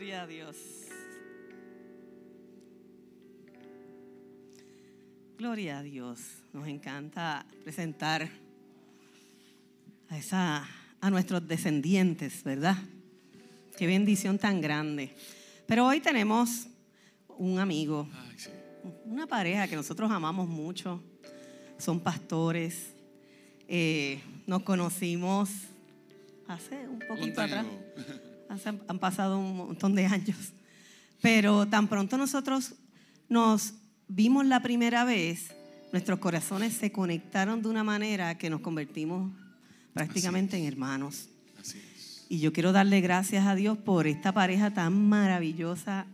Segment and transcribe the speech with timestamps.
[0.00, 0.56] Gloria a Dios.
[5.36, 6.20] Gloria a Dios.
[6.54, 8.26] Nos encanta presentar
[10.08, 10.66] a, esa,
[11.02, 12.78] a nuestros descendientes, ¿verdad?
[13.76, 15.14] Qué bendición tan grande.
[15.66, 16.66] Pero hoy tenemos
[17.36, 18.48] un amigo, Ay, sí.
[19.04, 21.02] una pareja que nosotros amamos mucho.
[21.76, 22.94] Son pastores.
[23.68, 25.50] Eh, nos conocimos
[26.48, 27.66] hace un poquito Un atrás.
[28.88, 30.36] han pasado un montón de años.
[31.22, 32.74] Pero tan pronto nosotros
[33.28, 33.74] nos
[34.08, 35.54] vimos la primera vez,
[35.92, 39.30] nuestros corazones se conectaron de una manera que nos convertimos
[39.92, 41.28] prácticamente en hermanos.
[41.60, 42.26] Así es.
[42.28, 46.06] Y yo quiero darle gracias a Dios por esta pareja tan maravillosa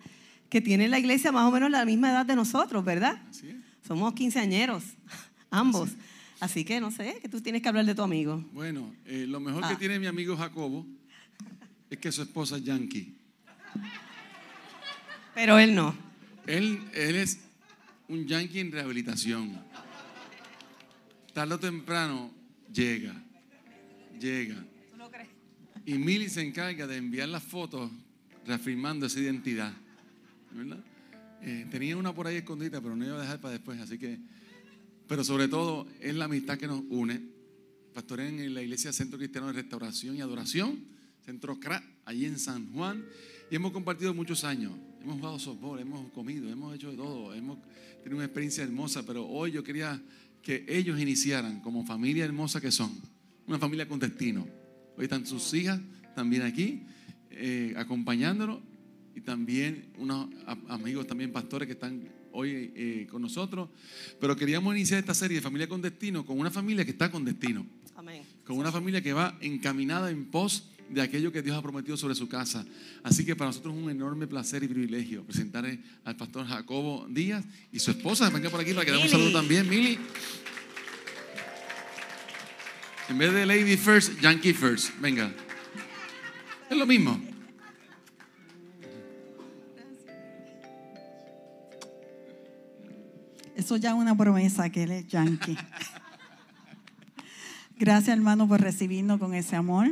[0.49, 3.21] que tiene la iglesia más o menos la misma edad de nosotros, ¿verdad?
[3.31, 3.57] Así es.
[3.87, 4.83] Somos quinceañeros,
[5.51, 5.91] ambos.
[6.41, 8.45] Así que no sé, que tú tienes que hablar de tu amigo.
[8.53, 9.69] Bueno, eh, lo mejor Ah.
[9.71, 10.85] que tiene mi amigo Jacobo
[11.91, 13.15] es que su esposa es yankee.
[15.35, 15.95] Pero él no.
[16.47, 17.41] Él, él es
[18.09, 19.61] un yankee en rehabilitación.
[21.33, 22.31] Tarde o temprano
[22.73, 23.15] llega,
[24.19, 24.65] llega.
[24.91, 25.29] ¿Tú lo crees?
[25.85, 27.91] Y Milly se encarga de enviar las fotos
[28.47, 29.73] reafirmando esa identidad.
[30.53, 30.79] ¿verdad?
[31.43, 33.79] Eh, tenía una por ahí escondida, pero no iba a dejar para después.
[33.81, 34.19] Así que,
[35.07, 37.21] pero sobre todo es la amistad que nos une.
[37.93, 40.79] Pastoré en la iglesia Centro Cristiano de Restauración y Adoración,
[41.27, 43.05] Centro CRA, allí en San Juan.
[43.51, 44.73] Y hemos compartido muchos años.
[45.03, 47.35] Hemos jugado softball, hemos comido, hemos hecho de todo.
[47.35, 47.59] Hemos
[48.05, 50.01] tenido una experiencia hermosa, pero hoy yo quería
[50.41, 52.93] que ellos iniciaran como familia hermosa que son.
[53.49, 54.47] Una familia con destino.
[54.97, 55.81] Hoy están sus hijas
[56.15, 56.85] también aquí,
[57.33, 58.61] eh, acompañándonos,
[59.17, 60.29] y también unos
[60.69, 63.69] amigos, también pastores que están hoy eh, con nosotros.
[64.21, 67.25] Pero queríamos iniciar esta serie de Familia con Destino con una familia que está con
[67.25, 68.23] destino, Amén.
[68.45, 72.15] con una familia que va encaminada en pos de aquello que Dios ha prometido sobre
[72.15, 72.65] su casa.
[73.03, 75.67] Así que para nosotros es un enorme placer y privilegio presentar
[76.05, 78.31] al pastor Jacobo Díaz y su esposa.
[78.31, 79.99] Venga por aquí para que demos un saludo también, Mili.
[83.09, 84.99] En vez de Lady First, Yankee First.
[85.01, 85.33] Venga.
[86.69, 87.21] Es lo mismo.
[93.55, 95.57] Eso ya es una promesa que él es yankee.
[97.79, 99.89] Gracias, hermano, por recibirnos con ese amor.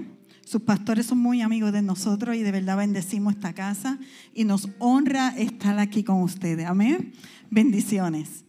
[0.55, 3.99] Sus pastores son muy amigos de nosotros y de verdad bendecimos esta casa
[4.33, 6.65] y nos honra estar aquí con ustedes.
[6.65, 7.13] Amén.
[7.51, 8.45] Bendiciones.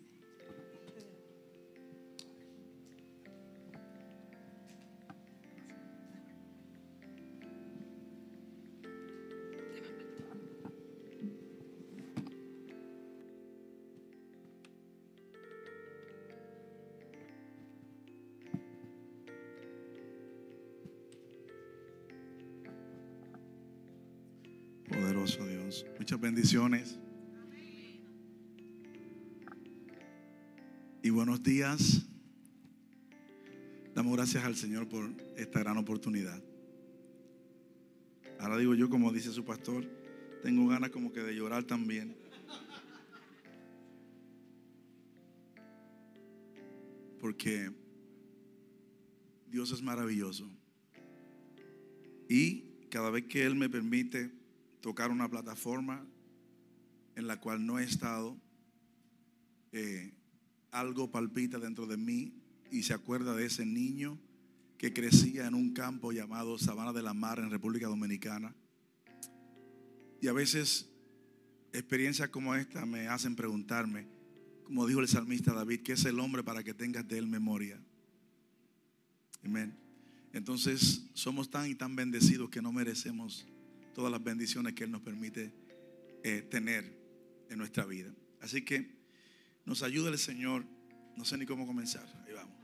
[31.01, 32.05] Y buenos días.
[33.95, 36.39] Damos gracias al Señor por esta gran oportunidad.
[38.39, 39.89] Ahora digo yo, como dice su pastor,
[40.43, 42.15] tengo ganas como que de llorar también.
[47.19, 47.71] Porque
[49.49, 50.47] Dios es maravilloso.
[52.29, 54.31] Y cada vez que Él me permite
[54.81, 56.05] tocar una plataforma
[57.15, 58.37] en la cual no he estado,
[59.71, 60.13] eh,
[60.71, 62.33] algo palpita dentro de mí
[62.71, 64.19] y se acuerda de ese niño
[64.77, 68.53] que crecía en un campo llamado Sabana de la Mar en República Dominicana.
[70.21, 70.89] Y a veces
[71.71, 74.07] experiencias como esta me hacen preguntarme,
[74.63, 77.79] como dijo el salmista David, ¿qué es el hombre para que tengas de él memoria?
[79.43, 79.77] Amén.
[80.33, 83.47] Entonces somos tan y tan bendecidos que no merecemos
[83.93, 85.53] todas las bendiciones que Él nos permite
[86.23, 87.04] eh, tener
[87.49, 88.13] en nuestra vida.
[88.41, 88.95] Así que
[89.65, 90.65] nos ayuda el Señor.
[91.15, 92.05] No sé ni cómo comenzar.
[92.25, 92.55] Ahí vamos.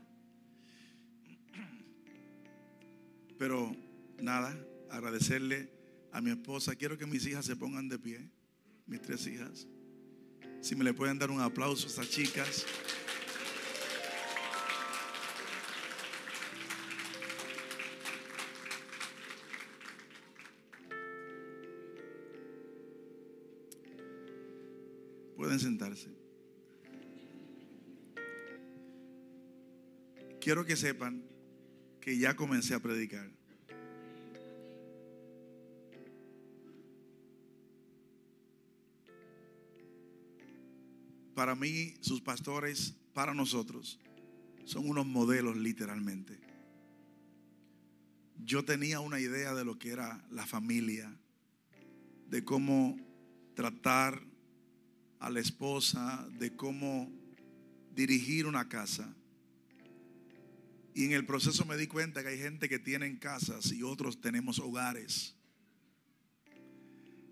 [3.38, 3.74] Pero
[4.20, 4.56] nada,
[4.90, 5.70] agradecerle
[6.12, 6.76] a mi esposa.
[6.76, 8.30] Quiero que mis hijas se pongan de pie.
[8.86, 9.66] Mis tres hijas.
[10.60, 12.66] Si me le pueden dar un aplauso a estas chicas.
[25.42, 26.08] Pueden sentarse.
[30.40, 31.24] Quiero que sepan
[32.00, 33.28] que ya comencé a predicar.
[41.34, 43.98] Para mí, sus pastores, para nosotros,
[44.64, 46.38] son unos modelos literalmente.
[48.36, 51.12] Yo tenía una idea de lo que era la familia,
[52.28, 52.96] de cómo
[53.56, 54.31] tratar
[55.22, 57.08] a la esposa, de cómo
[57.94, 59.14] dirigir una casa.
[60.94, 64.20] Y en el proceso me di cuenta que hay gente que tiene casas y otros
[64.20, 65.36] tenemos hogares.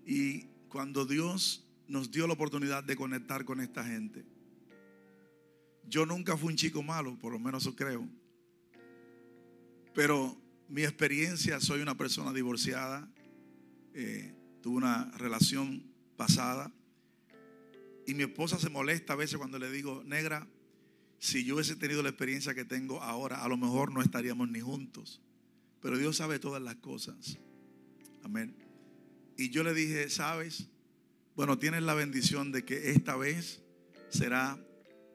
[0.05, 4.25] Y cuando Dios nos dio la oportunidad de conectar con esta gente,
[5.85, 8.07] yo nunca fui un chico malo, por lo menos eso creo.
[9.93, 13.11] Pero mi experiencia, soy una persona divorciada,
[13.93, 15.83] eh, tuve una relación
[16.15, 16.71] pasada
[18.07, 20.47] y mi esposa se molesta a veces cuando le digo, negra,
[21.19, 24.59] si yo hubiese tenido la experiencia que tengo ahora, a lo mejor no estaríamos ni
[24.59, 25.21] juntos.
[25.81, 27.37] Pero Dios sabe todas las cosas.
[28.23, 28.55] Amén.
[29.37, 30.67] Y yo le dije, ¿sabes?
[31.35, 33.61] Bueno, tienes la bendición de que esta vez
[34.09, 34.59] será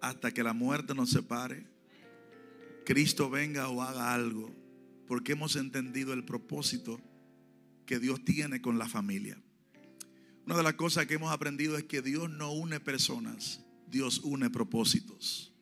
[0.01, 1.67] hasta que la muerte nos separe.
[2.85, 4.55] Cristo venga o haga algo.
[5.07, 7.01] Porque hemos entendido el propósito
[7.85, 9.41] que Dios tiene con la familia.
[10.47, 14.49] Una de las cosas que hemos aprendido es que Dios no une personas, Dios une
[14.49, 15.53] propósitos.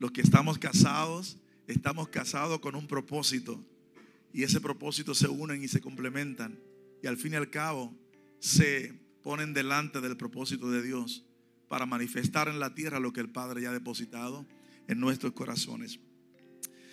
[0.00, 1.38] Los que estamos casados,
[1.68, 3.64] estamos casados con un propósito
[4.32, 6.58] y ese propósito se unen y se complementan
[7.04, 7.96] y al fin y al cabo
[8.40, 11.24] se ponen delante del propósito de Dios
[11.68, 14.44] para manifestar en la tierra lo que el Padre ya ha depositado
[14.88, 16.00] en nuestros corazones.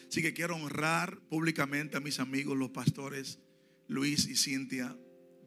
[0.07, 3.39] Así que quiero honrar públicamente a mis amigos, los pastores
[3.87, 4.95] Luis y Cintia.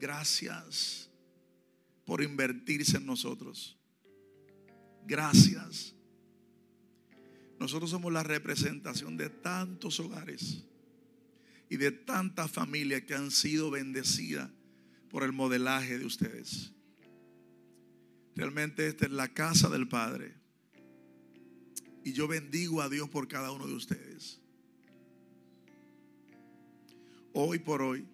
[0.01, 1.12] Gracias
[2.05, 3.77] por invertirse en nosotros.
[5.05, 5.95] Gracias.
[7.59, 10.63] Nosotros somos la representación de tantos hogares
[11.69, 14.49] y de tantas familias que han sido bendecidas
[15.09, 16.71] por el modelaje de ustedes.
[18.35, 20.33] Realmente esta es la casa del Padre.
[22.03, 24.41] Y yo bendigo a Dios por cada uno de ustedes.
[27.33, 28.05] Hoy por hoy,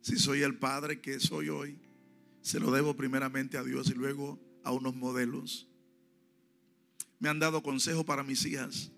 [0.00, 1.78] si soy el Padre que soy hoy,
[2.42, 5.68] se lo debo primeramente a Dios y luego a unos modelos.
[7.18, 8.90] Me han dado consejo para mis hijas.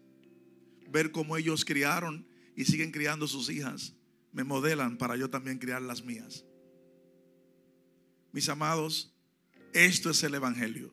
[0.90, 3.94] Ver cómo ellos criaron y siguen criando sus hijas.
[4.32, 6.44] Me modelan para yo también criar las mías.
[8.32, 9.12] Mis amados,
[9.72, 10.92] esto es el Evangelio.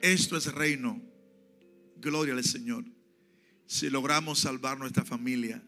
[0.00, 1.00] Esto es reino.
[1.96, 2.84] Gloria al Señor.
[3.66, 5.62] Si logramos salvar nuestra familia,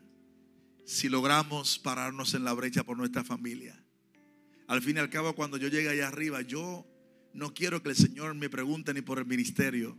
[0.85, 3.83] si logramos pararnos en la brecha por nuestra familia,
[4.71, 6.87] al fin y al cabo, cuando yo llegue allá arriba, yo
[7.35, 9.99] no quiero que el Señor me pregunte ni por el ministerio.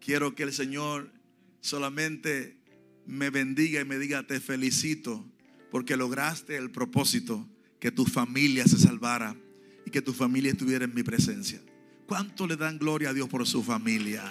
[0.00, 1.12] Quiero que el Señor
[1.60, 2.56] solamente
[3.04, 5.30] me bendiga y me diga, te felicito
[5.70, 7.46] porque lograste el propósito
[7.80, 9.36] que tu familia se salvara
[9.84, 11.60] y que tu familia estuviera en mi presencia.
[12.06, 14.24] ¿Cuánto le dan gloria a Dios por su familia?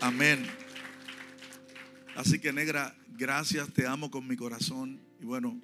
[0.00, 0.46] Amén.
[2.16, 5.00] Así que negra, gracias, te amo con mi corazón.
[5.20, 5.60] Y bueno,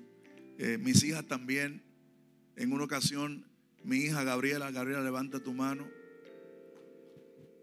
[0.59, 1.83] eh, mis hijas también.
[2.57, 3.47] En una ocasión,
[3.83, 5.89] mi hija Gabriela, Gabriela, levanta tu mano.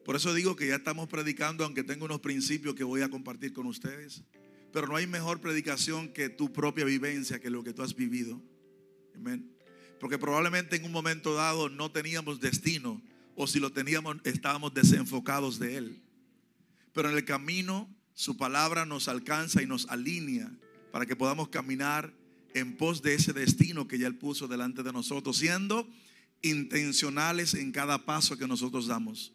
[0.03, 3.53] Por eso digo que ya estamos predicando, aunque tengo unos principios que voy a compartir
[3.53, 4.23] con ustedes.
[4.73, 8.41] Pero no hay mejor predicación que tu propia vivencia, que lo que tú has vivido.
[9.15, 9.51] Amén.
[9.99, 13.01] Porque probablemente en un momento dado no teníamos destino,
[13.35, 16.01] o si lo teníamos, estábamos desenfocados de él.
[16.93, 17.89] Pero en el camino
[18.21, 20.51] su palabra nos alcanza y nos alinea
[20.91, 22.13] para que podamos caminar
[22.53, 25.89] en pos de ese destino que ya Él puso delante de nosotros, siendo
[26.43, 29.33] intencionales en cada paso que nosotros damos.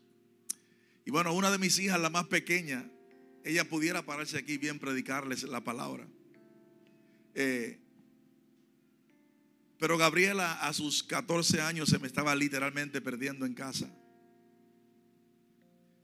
[1.05, 2.89] Y bueno, una de mis hijas, la más pequeña,
[3.43, 6.07] ella pudiera pararse aquí bien predicarles la palabra.
[7.35, 7.81] Eh,
[9.81, 13.93] pero Gabriela a sus 14 años se me estaba literalmente perdiendo en casa.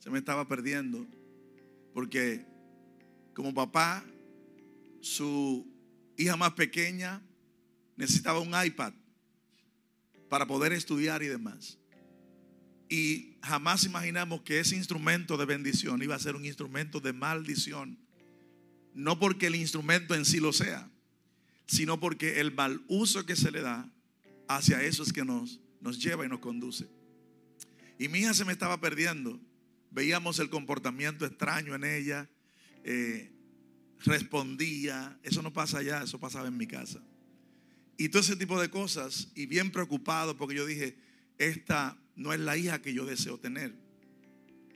[0.00, 1.06] Se me estaba perdiendo
[1.94, 2.50] porque
[3.34, 4.04] como papá,
[5.00, 5.66] su
[6.16, 7.22] hija más pequeña
[7.96, 8.92] necesitaba un iPad
[10.28, 11.78] para poder estudiar y demás.
[12.88, 17.98] Y jamás imaginamos que ese instrumento de bendición iba a ser un instrumento de maldición.
[18.94, 20.90] No porque el instrumento en sí lo sea,
[21.66, 23.90] sino porque el mal uso que se le da
[24.48, 26.86] hacia eso es que nos, nos lleva y nos conduce.
[27.98, 29.40] Y mi hija se me estaba perdiendo.
[29.90, 32.28] Veíamos el comportamiento extraño en ella
[32.84, 33.30] eh,
[34.00, 35.18] respondía.
[35.22, 37.00] Eso no pasa allá, eso pasaba en mi casa.
[37.96, 39.28] Y todo ese tipo de cosas.
[39.34, 40.96] Y bien preocupado porque yo dije,
[41.38, 43.74] esta no es la hija que yo deseo tener.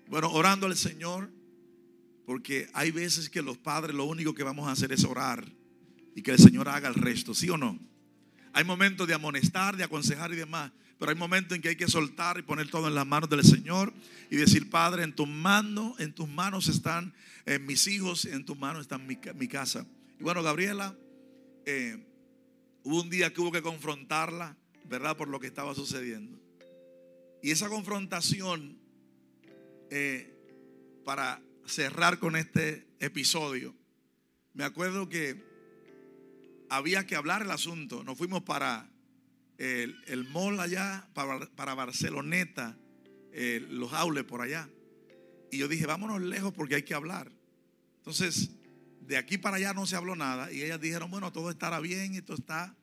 [0.08, 1.30] Bueno, orando al Señor,
[2.24, 5.44] porque hay veces que los padres lo único que vamos a hacer es orar
[6.14, 7.78] y que el Señor haga el resto, ¿sí o no?
[8.52, 11.88] Hay momentos de amonestar, de aconsejar y demás, pero hay momentos en que hay que
[11.88, 13.92] soltar y poner todo en las manos del Señor
[14.30, 17.14] y decir, Padre, en tus manos, en tus manos están
[17.60, 19.86] mis hijos, en tus manos está mi, mi casa.
[20.18, 20.96] Y bueno, Gabriela
[21.66, 21.98] eh,
[22.84, 25.16] hubo un día que hubo que confrontarla, ¿verdad?
[25.16, 26.40] Por lo que estaba sucediendo.
[27.42, 28.78] Y esa confrontación,
[29.90, 30.32] eh,
[31.04, 33.74] para cerrar con este episodio,
[34.54, 35.44] me acuerdo que
[36.70, 38.04] había que hablar el asunto.
[38.04, 38.88] Nos fuimos para
[39.58, 42.76] el, el mall allá, para, para Barceloneta,
[43.32, 44.68] eh, los aules por allá.
[45.50, 47.30] Y yo dije, vámonos lejos porque hay que hablar.
[47.98, 48.50] Entonces,
[49.00, 50.52] de aquí para allá no se habló nada.
[50.52, 52.74] Y ellas dijeron, bueno, todo estará bien, esto está.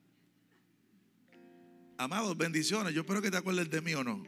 [1.97, 2.93] Amados, bendiciones.
[2.93, 4.23] Yo espero que te acuerdes de mí o no.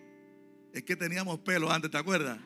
[0.73, 2.39] Es que teníamos pelo antes, ¿te acuerdas?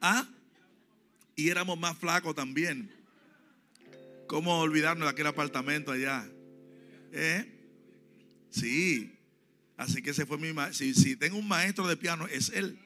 [0.00, 0.26] ¿Ah?
[1.36, 2.90] Y éramos más flacos también.
[4.26, 6.28] ¿Cómo olvidarnos de aquel apartamento allá?
[7.12, 7.46] ¿Eh?
[8.50, 9.14] Sí.
[9.76, 10.84] Así que ese fue mi maestro.
[10.84, 12.78] Si, si tengo un maestro de piano, es él.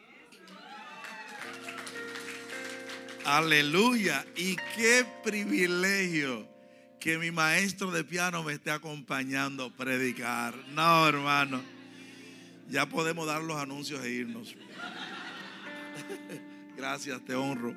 [3.25, 4.26] Aleluya.
[4.37, 6.49] Y qué privilegio
[7.00, 10.54] que mi maestro de piano me esté acompañando a predicar.
[10.69, 11.61] No, hermano.
[12.71, 14.54] Ya podemos dar los anuncios e irnos.
[16.83, 17.77] Gracias, te honro.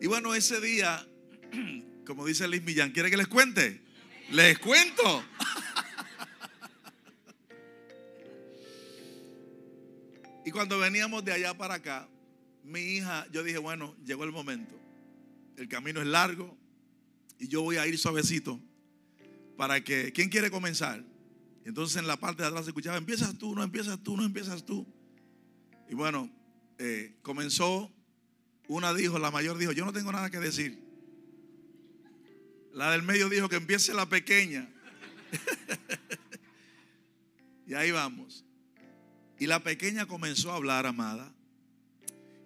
[0.00, 1.06] Y bueno, ese día,
[2.04, 3.80] como dice Liz Millán, ¿quiere que les cuente?
[4.32, 5.24] Les cuento.
[10.44, 12.08] Y cuando veníamos de allá para acá,
[12.64, 14.74] mi hija, yo dije, bueno, llegó el momento.
[15.56, 16.56] El camino es largo
[17.38, 18.60] y yo voy a ir suavecito
[19.56, 21.04] para que, ¿quién quiere comenzar?
[21.64, 24.64] Entonces en la parte de atrás se escuchaba, empiezas tú, no empiezas tú, no empiezas
[24.64, 24.84] tú.
[25.88, 26.28] Y bueno,
[26.78, 27.92] eh, comenzó,
[28.68, 30.78] una dijo, la mayor dijo, yo no tengo nada que decir.
[32.72, 34.68] La del medio dijo que empiece la pequeña.
[37.66, 38.44] y ahí vamos.
[39.38, 41.32] Y la pequeña comenzó a hablar, amada.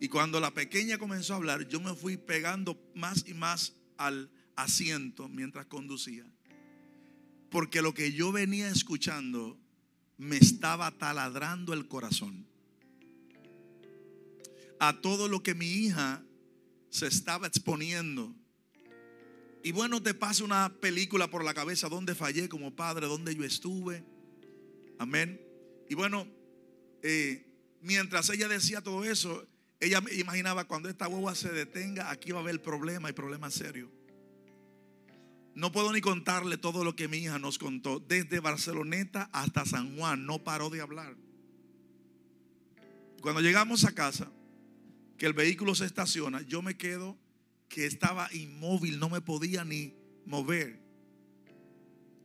[0.01, 4.31] Y cuando la pequeña comenzó a hablar, yo me fui pegando más y más al
[4.57, 6.25] asiento mientras conducía.
[7.51, 9.59] Porque lo que yo venía escuchando
[10.17, 12.47] me estaba taladrando el corazón.
[14.81, 16.25] A todo lo que mi hija
[16.89, 18.35] se estaba exponiendo.
[19.63, 23.45] Y bueno, te pasa una película por la cabeza donde fallé como padre, donde yo
[23.45, 24.03] estuve.
[24.99, 25.41] Amén.
[25.89, 26.27] Y bueno,
[27.03, 27.47] eh,
[27.81, 29.47] mientras ella decía todo eso,
[29.81, 33.91] ella imaginaba cuando esta guagua se detenga, aquí va a haber problema y problema serio.
[35.55, 37.99] No puedo ni contarle todo lo que mi hija nos contó.
[38.01, 41.17] Desde Barceloneta hasta San Juan no paró de hablar.
[43.21, 44.31] Cuando llegamos a casa,
[45.21, 47.15] que el vehículo se estaciona, yo me quedo
[47.69, 50.81] que estaba inmóvil, no me podía ni mover.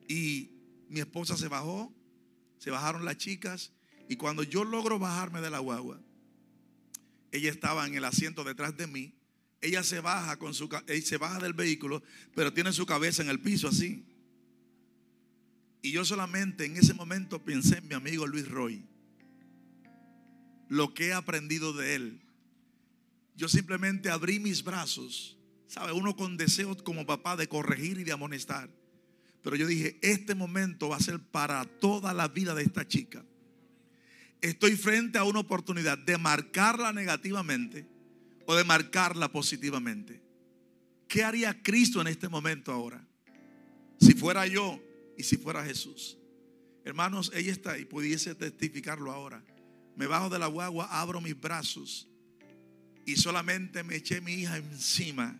[0.07, 0.51] Y
[0.87, 1.93] mi esposa se bajó,
[2.57, 3.73] se bajaron las chicas
[4.07, 5.99] y cuando yo logro bajarme de la guagua,
[7.33, 9.13] ella estaba en el asiento detrás de mí.
[9.59, 10.69] Ella se baja con su
[11.03, 12.01] se baja del vehículo,
[12.33, 14.05] pero tiene su cabeza en el piso así.
[15.81, 18.85] Y yo solamente en ese momento pensé en mi amigo Luis Roy.
[20.69, 22.24] Lo que he aprendido de él.
[23.35, 25.37] Yo simplemente abrí mis brazos,
[25.67, 28.69] sabe, uno con deseos como papá de corregir y de amonestar.
[29.41, 33.25] Pero yo dije, este momento va a ser para toda la vida de esta chica
[34.49, 37.87] estoy frente a una oportunidad de marcarla negativamente
[38.45, 40.21] o de marcarla positivamente.
[41.07, 43.05] ¿Qué haría Cristo en este momento ahora?
[43.99, 44.79] Si fuera yo
[45.17, 46.17] y si fuera Jesús.
[46.83, 49.43] Hermanos, ella está y pudiese testificarlo ahora.
[49.95, 52.07] Me bajo de la guagua, abro mis brazos
[53.05, 55.39] y solamente me eché mi hija encima.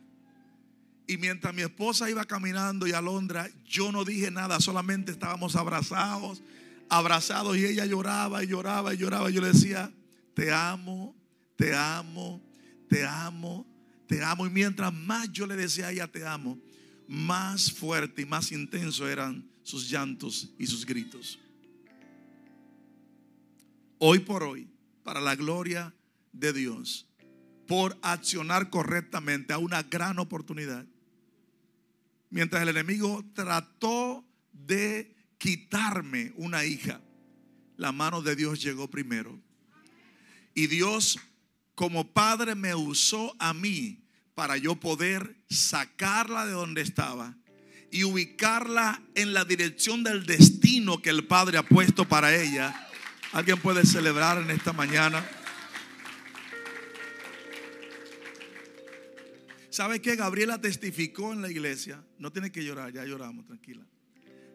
[1.07, 5.55] Y mientras mi esposa iba caminando y a Londra, yo no dije nada, solamente estábamos
[5.55, 6.41] abrazados,
[6.89, 9.29] abrazados y ella lloraba y lloraba y lloraba.
[9.29, 9.91] Yo le decía,
[10.33, 11.15] te amo,
[11.55, 12.41] te amo,
[12.89, 13.65] te amo,
[14.07, 14.47] te amo.
[14.47, 16.59] Y mientras más yo le decía a ella, te amo,
[17.07, 21.39] más fuerte y más intenso eran sus llantos y sus gritos.
[23.99, 24.67] Hoy por hoy,
[25.03, 25.93] para la gloria
[26.31, 27.07] de Dios,
[27.67, 30.85] por accionar correctamente a una gran oportunidad.
[32.29, 37.01] Mientras el enemigo trató de quitarme una hija,
[37.77, 39.39] la mano de Dios llegó primero.
[40.53, 41.19] Y Dios
[41.75, 47.35] como padre me usó a mí para yo poder sacarla de donde estaba
[47.91, 52.89] y ubicarla en la dirección del destino que el Padre ha puesto para ella.
[53.31, 55.25] ¿Alguien puede celebrar en esta mañana?
[59.75, 60.15] ¿Sabe qué?
[60.15, 62.01] Gabriela testificó en la iglesia.
[62.17, 63.85] No tiene que llorar, ya lloramos, tranquila.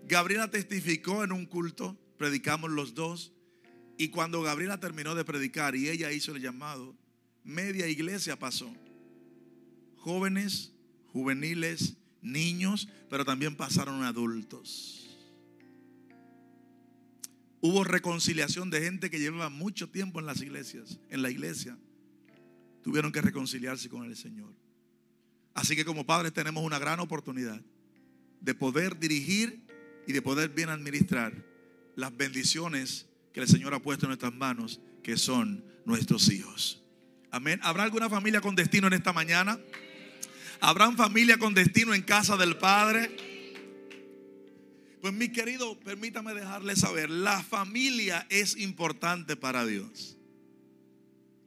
[0.09, 3.35] Gabriela testificó en un culto, predicamos los dos,
[3.99, 6.97] Y cuando Gabriela terminó de predicar y ella hizo el llamado,
[7.45, 8.75] media iglesia pasó.
[9.97, 10.73] Jóvenes,
[11.13, 15.19] juveniles, niños, pero también pasaron adultos.
[17.61, 21.77] Hubo reconciliación de gente que llevaba mucho tiempo en las iglesias, en la iglesia.
[22.83, 24.55] Tuvieron que reconciliarse con el Señor.
[25.55, 27.61] Así que como padres tenemos una gran oportunidad
[28.41, 29.63] de poder dirigir
[30.07, 31.33] y de poder bien administrar
[31.97, 36.83] las bendiciones que el Señor ha puesto en nuestras manos, que son nuestros hijos.
[37.31, 37.61] Amén.
[37.63, 39.59] ¿Habrá alguna familia con destino en esta mañana?
[40.61, 43.17] ¿Habrán familia con destino en casa del Padre?
[45.01, 50.19] Pues mi querido, permítame dejarle saber, la familia es importante para Dios.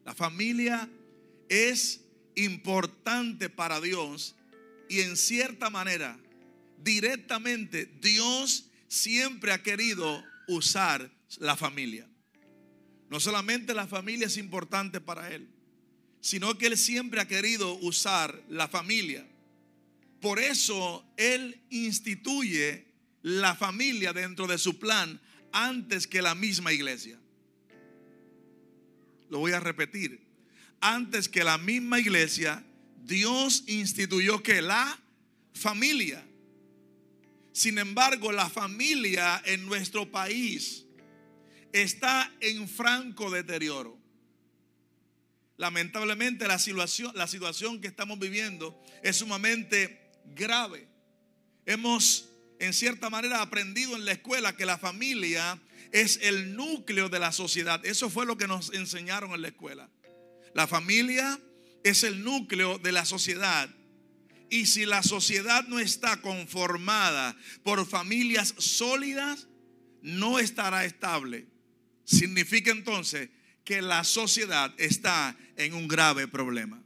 [0.05, 0.89] La familia
[1.49, 2.02] es
[2.35, 4.35] importante para Dios
[4.89, 6.19] y en cierta manera,
[6.77, 12.07] directamente, Dios siempre ha querido usar la familia.
[13.09, 15.47] No solamente la familia es importante para Él,
[16.21, 19.27] sino que Él siempre ha querido usar la familia.
[20.21, 22.85] Por eso Él instituye
[23.21, 25.19] la familia dentro de su plan
[25.51, 27.19] antes que la misma iglesia.
[29.29, 30.22] Lo voy a repetir.
[30.85, 32.61] Antes que la misma iglesia,
[33.05, 34.99] Dios instituyó que la
[35.53, 36.21] familia.
[37.53, 40.85] Sin embargo, la familia en nuestro país
[41.71, 43.97] está en franco deterioro.
[45.55, 50.89] Lamentablemente la situación, la situación que estamos viviendo es sumamente grave.
[51.65, 52.27] Hemos
[52.59, 55.61] en cierta manera aprendido en la escuela que la familia
[55.93, 57.85] es el núcleo de la sociedad.
[57.85, 59.89] Eso fue lo que nos enseñaron en la escuela.
[60.53, 61.39] La familia
[61.83, 63.69] es el núcleo de la sociedad.
[64.49, 69.47] Y si la sociedad no está conformada por familias sólidas,
[70.01, 71.47] no estará estable.
[72.03, 73.29] Significa entonces
[73.63, 76.83] que la sociedad está en un grave problema.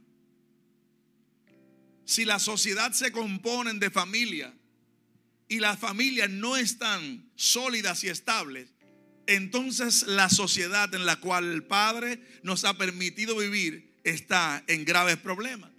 [2.04, 4.54] Si la sociedad se compone de familia
[5.46, 8.72] y las familias no están sólidas y estables,
[9.28, 15.18] entonces la sociedad en la cual el Padre nos ha permitido vivir está en graves
[15.18, 15.70] problemas.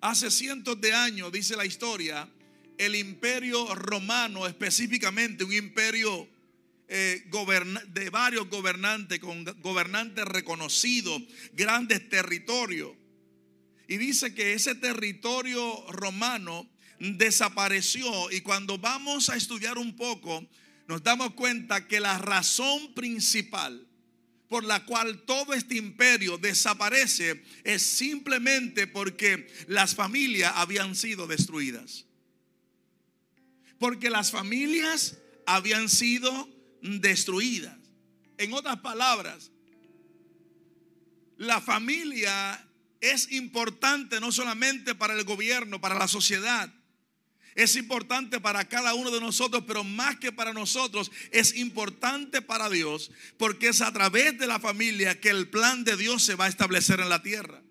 [0.00, 2.28] Hace cientos de años, dice la historia,
[2.78, 6.28] el imperio romano, específicamente un imperio
[6.88, 7.24] eh,
[7.92, 12.90] de varios gobernantes, con gobernantes reconocidos, grandes territorios.
[13.86, 20.44] Y dice que ese territorio romano desapareció y cuando vamos a estudiar un poco,
[20.86, 23.86] nos damos cuenta que la razón principal
[24.48, 32.04] por la cual todo este imperio desaparece es simplemente porque las familias habían sido destruidas.
[33.78, 36.48] Porque las familias habían sido
[36.82, 37.76] destruidas.
[38.38, 39.50] En otras palabras,
[41.36, 42.68] la familia
[43.00, 46.72] es importante no solamente para el gobierno, para la sociedad,
[47.54, 52.68] es importante para cada uno de nosotros, pero más que para nosotros, es importante para
[52.68, 56.46] Dios, porque es a través de la familia que el plan de Dios se va
[56.46, 57.62] a establecer en la tierra.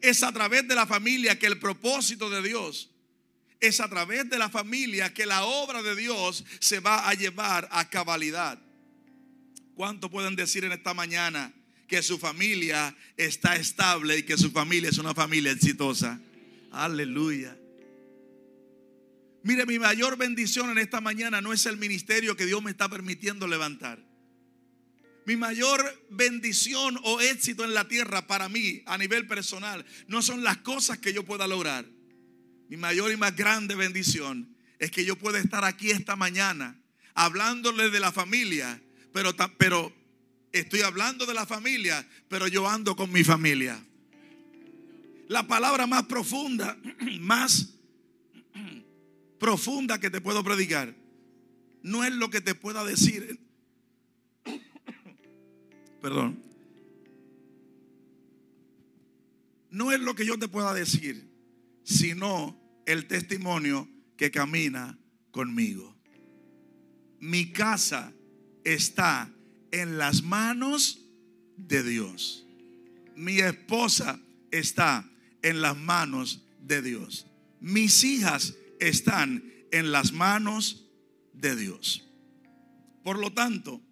[0.00, 2.90] Es a través de la familia que el propósito de Dios,
[3.60, 7.68] es a través de la familia que la obra de Dios se va a llevar
[7.70, 8.60] a cabalidad.
[9.74, 11.52] ¿Cuánto pueden decir en esta mañana
[11.88, 16.20] que su familia está estable y que su familia es una familia exitosa?
[16.72, 17.56] Aleluya.
[19.44, 22.88] Mire, mi mayor bendición en esta mañana no es el ministerio que Dios me está
[22.88, 24.02] permitiendo levantar.
[25.26, 30.42] Mi mayor bendición o éxito en la tierra para mí a nivel personal no son
[30.42, 31.84] las cosas que yo pueda lograr.
[32.70, 36.80] Mi mayor y más grande bendición es que yo pueda estar aquí esta mañana
[37.12, 38.80] hablándole de la familia,
[39.12, 39.94] pero, pero
[40.52, 43.78] estoy hablando de la familia, pero yo ando con mi familia.
[45.28, 46.78] La palabra más profunda,
[47.20, 47.74] más
[49.44, 50.94] profunda que te puedo predicar
[51.82, 53.38] no es lo que te pueda decir.
[56.00, 56.42] Perdón.
[59.68, 61.28] No es lo que yo te pueda decir,
[61.82, 64.98] sino el testimonio que camina
[65.30, 65.94] conmigo.
[67.20, 68.14] Mi casa
[68.64, 69.30] está
[69.72, 71.04] en las manos
[71.58, 72.46] de Dios.
[73.14, 74.18] Mi esposa
[74.50, 75.06] está
[75.42, 77.26] en las manos de Dios.
[77.60, 80.88] Mis hijas están en las manos
[81.32, 82.08] de Dios.
[83.02, 83.82] Por lo tanto,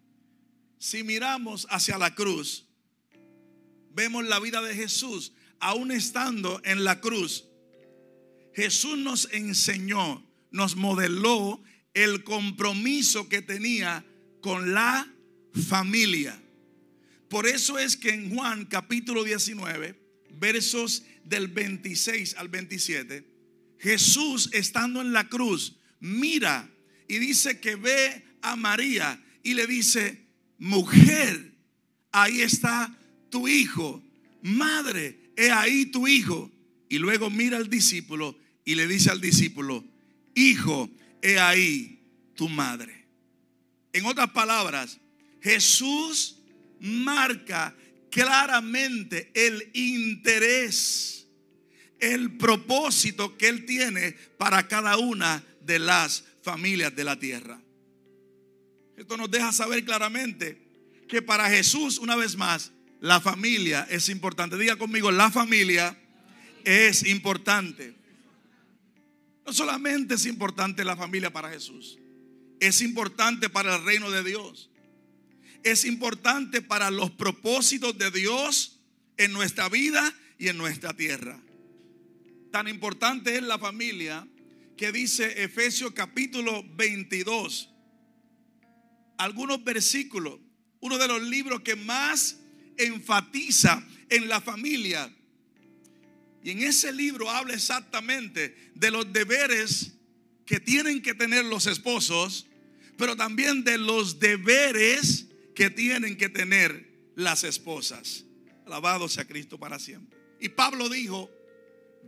[0.79, 2.67] si miramos hacia la cruz,
[3.95, 7.47] vemos la vida de Jesús, aún estando en la cruz.
[8.55, 11.63] Jesús nos enseñó, nos modeló
[11.95, 14.05] el compromiso que tenía
[14.41, 15.13] con la
[15.69, 16.41] familia.
[17.29, 19.99] Por eso es que en Juan capítulo 19,
[20.35, 23.32] versos del 26 al 27,
[23.83, 26.71] Jesús estando en la cruz, mira
[27.09, 30.25] y dice que ve a María y le dice,
[30.59, 31.53] mujer,
[32.13, 32.97] ahí está
[33.29, 34.03] tu hijo,
[34.43, 36.51] madre, he ahí tu hijo.
[36.89, 39.85] Y luego mira al discípulo y le dice al discípulo,
[40.35, 40.89] hijo,
[41.21, 42.01] he ahí
[42.37, 43.05] tu madre.
[43.93, 45.01] En otras palabras,
[45.41, 46.39] Jesús
[46.79, 47.75] marca
[48.11, 51.22] claramente el interés,
[52.03, 57.61] el propósito que Él tiene para cada una de las familias de la tierra.
[58.97, 60.61] Esto nos deja saber claramente
[61.09, 64.59] que para Jesús, una vez más, la familia es importante.
[64.59, 65.97] Diga conmigo, la familia
[66.65, 67.95] es importante.
[69.47, 71.99] No solamente es importante la familia para Jesús,
[72.59, 74.71] es importante para el reino de Dios.
[75.63, 78.81] Es importante para los propósitos de Dios
[79.17, 81.41] en nuestra vida y en nuestra tierra.
[82.53, 84.29] Tan importante es la familia
[84.77, 87.71] que dice Efesios capítulo 22.
[89.17, 90.39] Algunos versículos,
[90.81, 92.41] uno de los libros que más
[92.77, 95.11] enfatiza en la familia.
[96.45, 99.95] Y en ese libro habla exactamente de los deberes
[100.45, 102.49] que tienen que tener los esposos,
[102.99, 108.27] pero también de los deberes que tienen que tener las esposas.
[108.67, 110.19] Alabado sea Cristo para siempre.
[110.39, 111.31] Y Pablo dijo,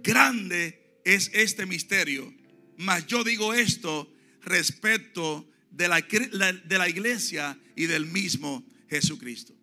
[0.05, 2.33] grande es este misterio,
[2.77, 4.13] mas yo digo esto
[4.43, 9.55] respecto de la, de la iglesia y del mismo Jesucristo.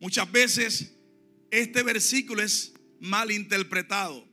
[0.00, 0.92] Muchas veces
[1.50, 4.26] este versículo es mal interpretado,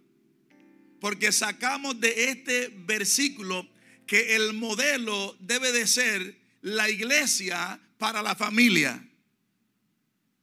[0.99, 3.69] porque sacamos de este versículo
[4.07, 9.05] que el modelo debe de ser la iglesia para la familia.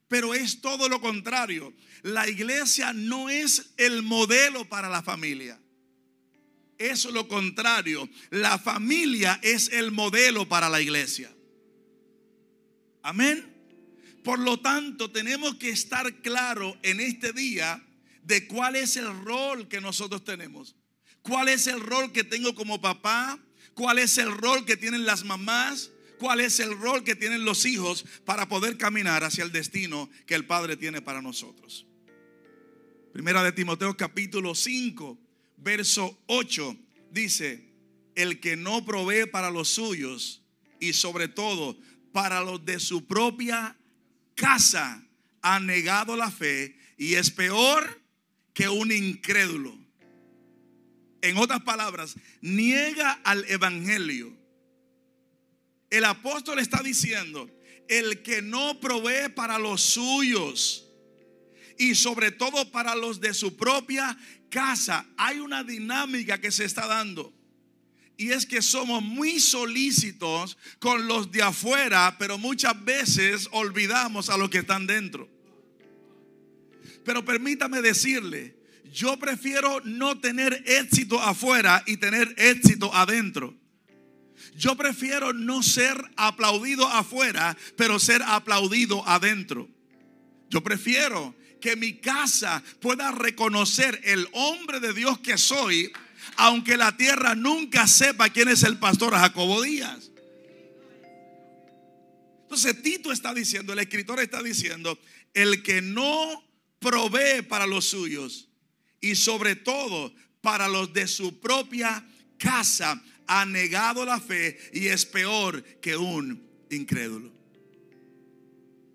[0.08, 1.74] Pero es todo lo contrario.
[2.02, 5.60] La iglesia no es el modelo para la familia.
[6.78, 8.08] Es lo contrario.
[8.30, 11.32] La familia es el modelo para la iglesia.
[13.02, 13.52] Amén.
[14.24, 17.82] Por lo tanto, tenemos que estar claro en este día
[18.22, 20.74] de cuál es el rol que nosotros tenemos.
[21.22, 23.38] ¿Cuál es el rol que tengo como papá?
[23.74, 25.90] ¿Cuál es el rol que tienen las mamás?
[26.18, 30.34] ¿Cuál es el rol que tienen los hijos para poder caminar hacia el destino que
[30.34, 31.86] el Padre tiene para nosotros?
[33.12, 35.18] Primera de Timoteo capítulo 5,
[35.58, 36.76] verso 8
[37.10, 37.66] dice,
[38.14, 40.42] el que no provee para los suyos
[40.80, 41.78] y sobre todo
[42.12, 43.76] para los de su propia
[44.34, 45.06] casa
[45.42, 48.02] ha negado la fe y es peor
[48.52, 49.78] que un incrédulo.
[51.20, 54.32] En otras palabras, niega al evangelio.
[55.90, 57.48] El apóstol está diciendo,
[57.88, 60.88] el que no provee para los suyos
[61.78, 64.16] y sobre todo para los de su propia
[64.50, 67.32] casa, hay una dinámica que se está dando.
[68.18, 74.38] Y es que somos muy solícitos con los de afuera, pero muchas veces olvidamos a
[74.38, 75.28] los que están dentro.
[77.04, 78.56] Pero permítame decirle,
[78.90, 83.54] yo prefiero no tener éxito afuera y tener éxito adentro.
[84.56, 89.68] Yo prefiero no ser aplaudido afuera, pero ser aplaudido adentro.
[90.48, 95.92] Yo prefiero que mi casa pueda reconocer el hombre de Dios que soy
[96.36, 100.10] aunque la tierra nunca sepa quién es el pastor Jacobo Díaz.
[102.42, 104.98] Entonces Tito está diciendo, el escritor está diciendo,
[105.34, 106.44] el que no
[106.78, 108.48] provee para los suyos
[109.00, 112.06] y sobre todo para los de su propia
[112.38, 117.32] casa ha negado la fe y es peor que un incrédulo.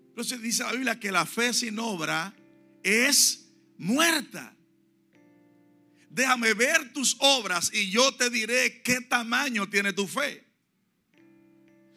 [0.08, 2.34] Entonces dice la Biblia que la fe sin obra
[2.82, 3.46] es
[3.78, 4.54] muerta
[6.12, 10.44] déjame ver tus obras y yo te diré qué tamaño tiene tu fe.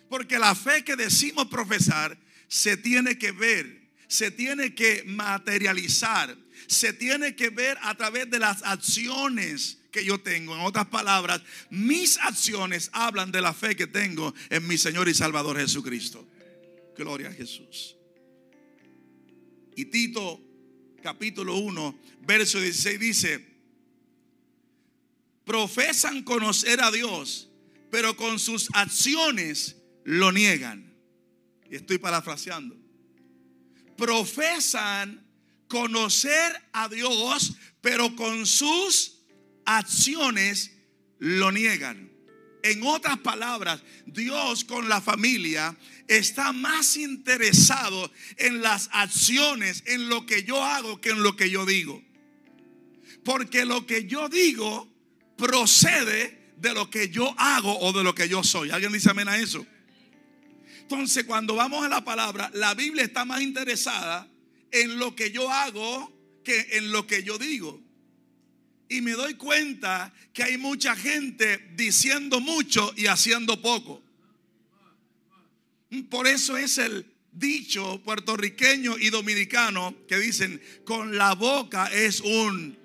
[0.10, 2.18] Porque la fe que decimos profesar
[2.48, 8.40] se tiene que ver, se tiene que materializar, se tiene que ver a través de
[8.40, 10.54] las acciones que yo tengo.
[10.54, 15.14] En otras palabras, mis acciones hablan de la fe que tengo en mi Señor y
[15.14, 16.28] Salvador Jesucristo.
[16.98, 17.96] Gloria a Jesús.
[19.78, 20.42] Y Tito
[21.02, 23.46] capítulo 1, verso 16 dice,
[25.46, 27.48] profesan conocer a Dios,
[27.90, 30.94] pero con sus acciones lo niegan.
[31.72, 32.76] Y estoy parafraseando.
[33.96, 35.26] Profesan
[35.70, 39.15] conocer a Dios, pero con sus
[39.66, 40.72] acciones
[41.20, 42.12] lo niegan.
[42.64, 50.26] En otras palabras, Dios con la familia está más interesado en las acciones, en lo
[50.26, 52.02] que yo hago, que en lo que yo digo.
[53.24, 54.92] Porque lo que yo digo
[55.38, 58.72] procede de lo que yo hago o de lo que yo soy.
[58.72, 59.66] ¿Alguien dice amén a eso?
[60.80, 64.28] Entonces, cuando vamos a la palabra, la Biblia está más interesada
[64.72, 67.85] en lo que yo hago que en lo que yo digo.
[68.88, 74.02] Y me doy cuenta que hay mucha gente diciendo mucho y haciendo poco.
[76.10, 82.78] Por eso es el dicho puertorriqueño y dominicano que dicen, con la boca es un...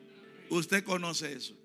[0.49, 1.57] Usted conoce eso.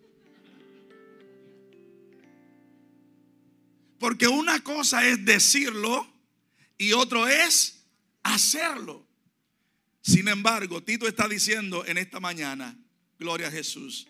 [3.97, 6.07] Porque una cosa es decirlo
[6.77, 7.85] y otro es
[8.21, 9.05] hacerlo.
[10.01, 12.77] Sin embargo, Tito está diciendo en esta mañana,
[13.17, 14.07] gloria a Jesús,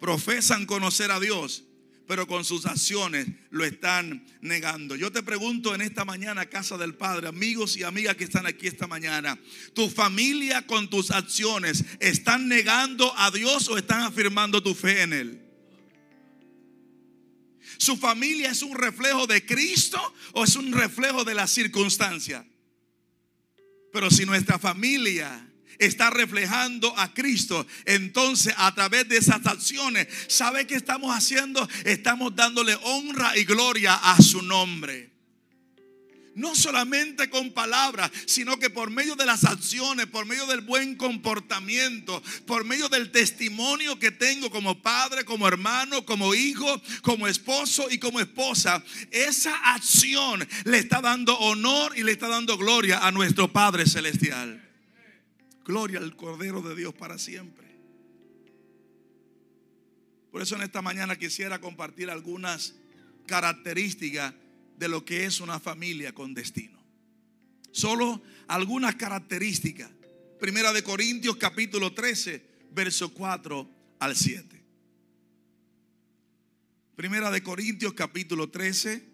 [0.00, 1.64] profesan conocer a Dios,
[2.08, 4.96] pero con sus acciones lo están negando.
[4.96, 8.66] Yo te pregunto en esta mañana, casa del Padre, amigos y amigas que están aquí
[8.66, 9.38] esta mañana,
[9.74, 15.12] ¿tu familia con tus acciones están negando a Dios o están afirmando tu fe en
[15.12, 15.46] Él?
[17.78, 20.00] ¿Su familia es un reflejo de Cristo
[20.32, 22.46] o es un reflejo de la circunstancia?
[23.92, 25.49] Pero si nuestra familia
[25.80, 31.68] está reflejando a Cristo, entonces a través de esas acciones, ¿sabe qué estamos haciendo?
[31.84, 35.10] Estamos dándole honra y gloria a su nombre.
[36.36, 40.94] No solamente con palabras, sino que por medio de las acciones, por medio del buen
[40.94, 47.88] comportamiento, por medio del testimonio que tengo como padre, como hermano, como hijo, como esposo
[47.90, 53.10] y como esposa, esa acción le está dando honor y le está dando gloria a
[53.10, 54.69] nuestro Padre Celestial.
[55.70, 57.68] Gloria al Cordero de Dios para siempre.
[60.32, 62.74] Por eso en esta mañana quisiera compartir algunas
[63.28, 64.34] características
[64.76, 66.76] de lo que es una familia con destino.
[67.70, 69.88] Solo algunas características.
[70.40, 74.60] Primera de Corintios capítulo 13, verso 4 al 7.
[76.96, 79.04] Primera de Corintios capítulo 13,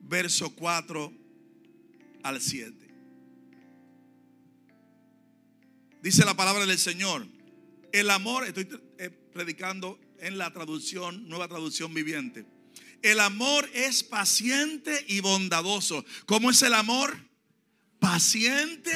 [0.00, 1.12] verso 4
[2.22, 2.81] al 7.
[6.02, 7.28] Dice la palabra del Señor.
[7.92, 12.44] El amor, estoy eh, predicando en la traducción, nueva traducción viviente.
[13.02, 16.04] El amor es paciente y bondadoso.
[16.26, 17.16] ¿Cómo es el amor?
[18.00, 18.92] Paciente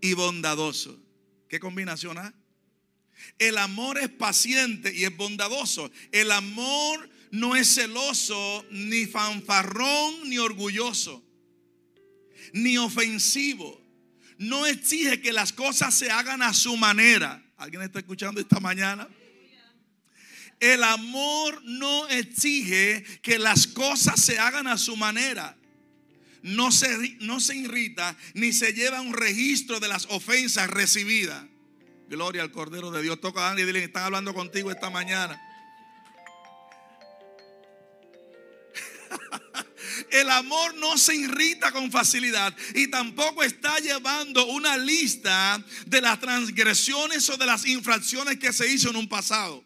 [0.00, 1.00] y bondadoso.
[1.48, 2.30] ¿Qué combinación hay?
[3.40, 5.90] El amor es paciente y es bondadoso.
[6.12, 11.20] El amor no es celoso, ni fanfarrón, ni orgulloso,
[12.52, 13.83] ni ofensivo.
[14.38, 17.42] No exige que las cosas se hagan a su manera.
[17.56, 19.08] ¿Alguien está escuchando esta mañana?
[20.60, 25.56] El amor no exige que las cosas se hagan a su manera.
[26.42, 31.44] No se, no se irrita ni se lleva un registro de las ofensas recibidas.
[32.08, 33.20] Gloria al Cordero de Dios.
[33.20, 35.40] Toca a Dani y dile, están hablando contigo esta mañana.
[40.10, 46.20] El amor no se irrita con facilidad y tampoco está llevando una lista de las
[46.20, 49.64] transgresiones o de las infracciones que se hizo en un pasado.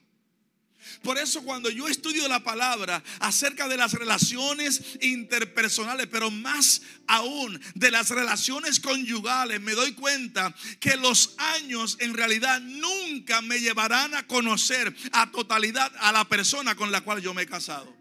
[1.03, 7.61] Por eso cuando yo estudio la palabra acerca de las relaciones interpersonales, pero más aún
[7.75, 14.15] de las relaciones conyugales, me doy cuenta que los años en realidad nunca me llevarán
[14.15, 17.98] a conocer a totalidad a la persona con la cual yo me he casado.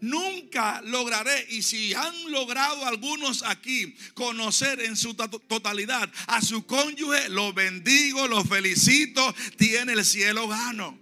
[0.00, 7.28] Nunca lograré, y si han logrado algunos aquí conocer en su totalidad a su cónyuge,
[7.28, 10.98] lo bendigo, lo felicito, tiene el cielo gano.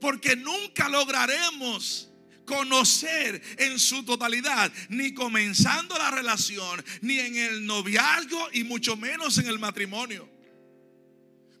[0.00, 2.08] Porque nunca lograremos
[2.44, 9.38] conocer en su totalidad, ni comenzando la relación, ni en el noviazgo y mucho menos
[9.38, 10.31] en el matrimonio.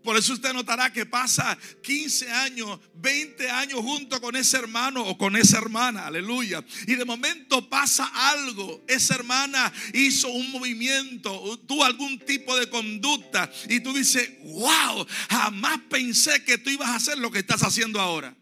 [0.02, 5.16] Por eso usted notará que pasa 15 años, 20 años junto con ese hermano o
[5.16, 6.64] con esa hermana, aleluya.
[6.86, 13.50] Y de momento pasa algo, esa hermana hizo un movimiento, tuvo algún tipo de conducta
[13.68, 18.00] y tú dices, wow, jamás pensé que tú ibas a hacer lo que estás haciendo
[18.00, 18.36] ahora.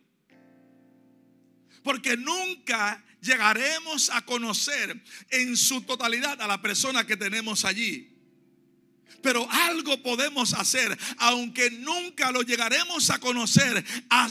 [1.82, 8.19] Porque nunca llegaremos a conocer en su totalidad a la persona que tenemos allí.
[9.22, 13.84] Pero algo podemos hacer, aunque nunca lo llegaremos a conocer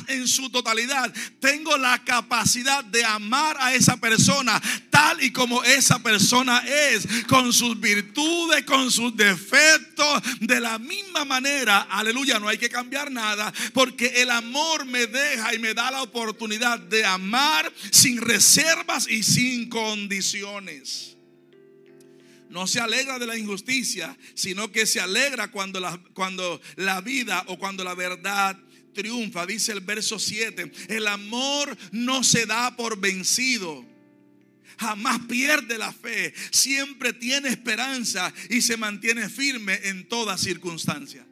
[0.08, 1.14] en su totalidad.
[1.40, 7.54] Tengo la capacidad de amar a esa persona tal y como esa persona es, con
[7.54, 11.88] sus virtudes, con sus defectos, de la misma manera.
[11.90, 16.02] Aleluya, no hay que cambiar nada, porque el amor me deja y me da la
[16.02, 21.19] oportunidad de amar sin reservas y sin condiciones
[22.50, 27.44] no se alegra de la injusticia, sino que se alegra cuando la, cuando la vida
[27.48, 28.58] o cuando la verdad
[28.94, 29.46] triunfa.
[29.46, 33.86] Dice el verso 7, el amor no se da por vencido.
[34.80, 41.26] Jamás pierde la fe, siempre tiene esperanza y se mantiene firme en toda circunstancia.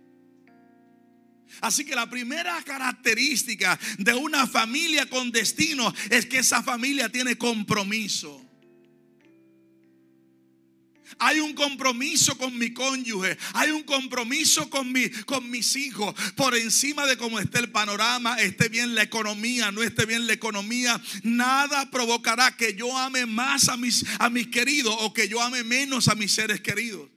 [1.62, 7.38] Así que la primera característica de una familia con destino es que esa familia tiene
[7.38, 8.47] compromiso.
[11.20, 13.38] Hay un compromiso con mi cónyuge.
[13.54, 16.16] Hay un compromiso con, mi, con mis hijos.
[16.36, 20.34] Por encima de cómo esté el panorama, esté bien la economía, no esté bien la
[20.34, 21.02] economía.
[21.24, 25.64] Nada provocará que yo ame más a mis, a mis queridos o que yo ame
[25.64, 27.10] menos a mis seres queridos.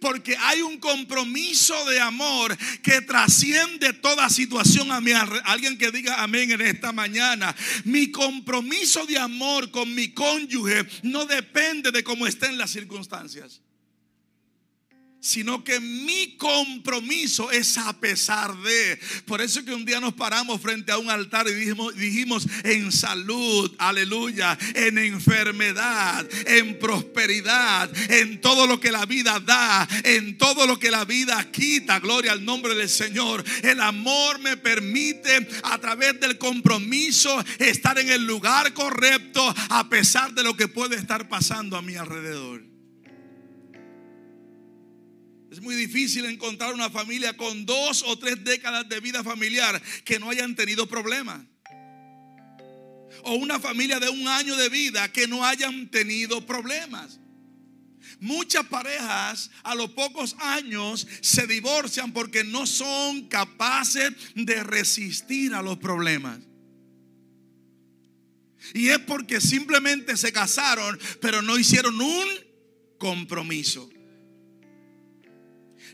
[0.00, 5.12] Porque hay un compromiso de amor que trasciende toda situación a mi
[5.44, 7.54] Alguien que diga amén en esta mañana.
[7.84, 13.60] Mi compromiso de amor con mi cónyuge no depende de cómo estén las circunstancias.
[15.24, 18.98] Sino que mi compromiso es a pesar de.
[19.24, 22.90] Por eso que un día nos paramos frente a un altar y dijimos, dijimos en
[22.90, 30.66] salud, aleluya, en enfermedad, en prosperidad, en todo lo que la vida da, en todo
[30.66, 32.00] lo que la vida quita.
[32.00, 33.44] Gloria al nombre del Señor.
[33.62, 40.34] El amor me permite a través del compromiso estar en el lugar correcto a pesar
[40.34, 42.71] de lo que puede estar pasando a mi alrededor.
[45.52, 50.18] Es muy difícil encontrar una familia con dos o tres décadas de vida familiar que
[50.18, 51.44] no hayan tenido problemas.
[53.24, 57.20] O una familia de un año de vida que no hayan tenido problemas.
[58.18, 65.60] Muchas parejas a los pocos años se divorcian porque no son capaces de resistir a
[65.60, 66.40] los problemas.
[68.72, 72.26] Y es porque simplemente se casaron, pero no hicieron un
[72.96, 73.90] compromiso.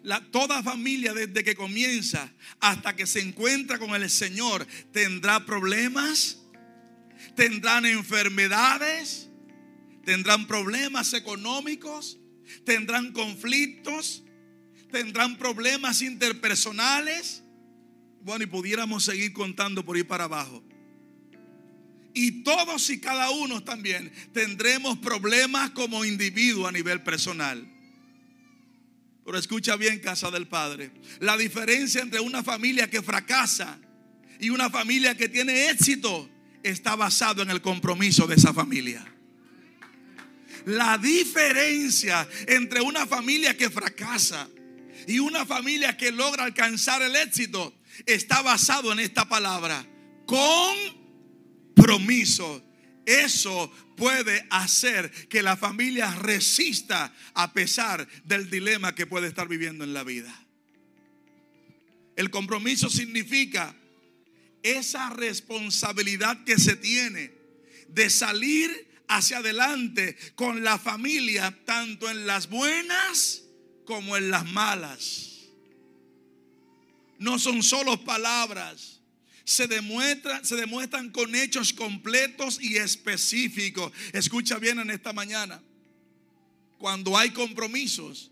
[0.03, 6.39] La, toda familia desde que comienza hasta que se encuentra con el Señor tendrá problemas,
[7.35, 9.29] tendrán enfermedades,
[10.05, 12.19] tendrán problemas económicos,
[12.65, 14.25] tendrán conflictos,
[14.91, 17.43] tendrán problemas interpersonales.
[18.23, 20.65] Bueno, y pudiéramos seguir contando por ir para abajo.
[22.15, 27.78] Y todos y cada uno también tendremos problemas como individuo a nivel personal.
[29.29, 30.91] Pero escucha bien, casa del Padre.
[31.21, 33.79] La diferencia entre una familia que fracasa
[34.41, 36.31] y una familia que tiene éxito
[36.63, 39.05] está basado en el compromiso de esa familia.
[40.65, 44.49] La diferencia entre una familia que fracasa
[45.07, 47.75] y una familia que logra alcanzar el éxito
[48.07, 49.87] está basado en esta palabra.
[51.75, 52.65] Compromiso.
[53.05, 59.85] Eso puede hacer que la familia resista a pesar del dilema que puede estar viviendo
[59.85, 60.35] en la vida.
[62.17, 63.77] El compromiso significa
[64.63, 67.33] esa responsabilidad que se tiene
[67.89, 73.45] de salir hacia adelante con la familia, tanto en las buenas
[73.85, 75.49] como en las malas.
[77.19, 78.98] No son solo palabras
[79.49, 83.91] se demuestran, se demuestran con hechos completos y específicos.
[84.13, 85.63] Escucha bien en esta mañana.
[86.77, 88.31] Cuando hay compromisos,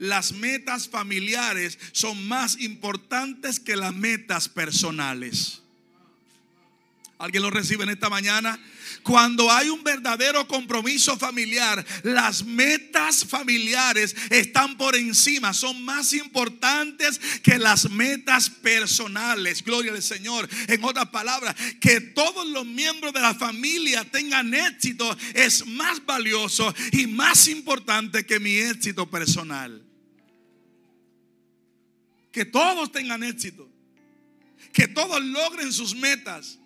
[0.00, 5.62] las metas familiares son más importantes que las metas personales.
[7.16, 8.58] ¿Alguien lo recibe en esta mañana?
[9.06, 17.20] Cuando hay un verdadero compromiso familiar, las metas familiares están por encima, son más importantes
[17.40, 19.62] que las metas personales.
[19.62, 20.48] Gloria al Señor.
[20.66, 26.74] En otras palabras, que todos los miembros de la familia tengan éxito es más valioso
[26.90, 29.84] y más importante que mi éxito personal.
[32.32, 33.70] Que todos tengan éxito.
[34.72, 36.58] Que todos logren sus metas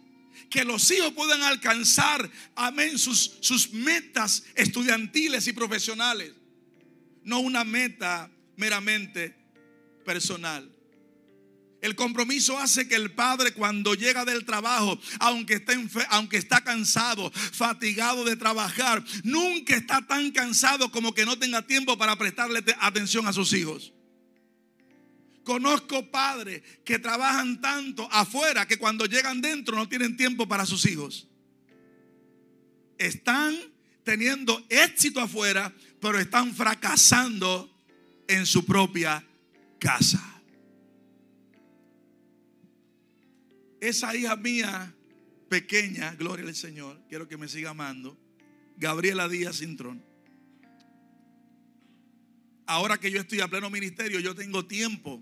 [0.51, 6.33] que los hijos puedan alcanzar, amén, sus, sus metas estudiantiles y profesionales.
[7.23, 9.37] No una meta meramente
[10.05, 10.71] personal.
[11.83, 15.75] El compromiso hace que el padre cuando llega del trabajo, aunque esté
[16.11, 21.97] aunque está cansado, fatigado de trabajar, nunca está tan cansado como que no tenga tiempo
[21.97, 23.95] para prestarle te- atención a sus hijos.
[25.51, 30.87] Conozco padres que trabajan tanto afuera que cuando llegan dentro no tienen tiempo para sus
[30.87, 31.27] hijos.
[32.97, 33.57] Están
[34.05, 37.69] teniendo éxito afuera, pero están fracasando
[38.29, 39.27] en su propia
[39.81, 40.41] casa.
[43.81, 44.95] Esa hija mía
[45.49, 48.17] pequeña, gloria al Señor, quiero que me siga amando,
[48.77, 50.01] Gabriela Díaz Cintrón.
[52.67, 55.21] Ahora que yo estoy a pleno ministerio, yo tengo tiempo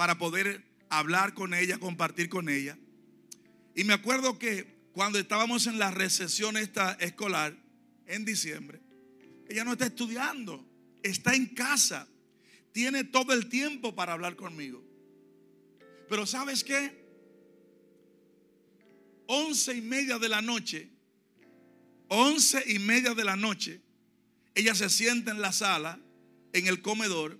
[0.00, 2.78] para poder hablar con ella, compartir con ella.
[3.74, 7.54] Y me acuerdo que cuando estábamos en la recesión esta escolar,
[8.06, 8.80] en diciembre,
[9.46, 10.66] ella no está estudiando,
[11.02, 12.08] está en casa,
[12.72, 14.82] tiene todo el tiempo para hablar conmigo.
[16.08, 17.04] Pero ¿sabes qué?
[19.26, 20.88] Once y media de la noche,
[22.08, 23.82] once y media de la noche,
[24.54, 26.00] ella se sienta en la sala,
[26.54, 27.38] en el comedor,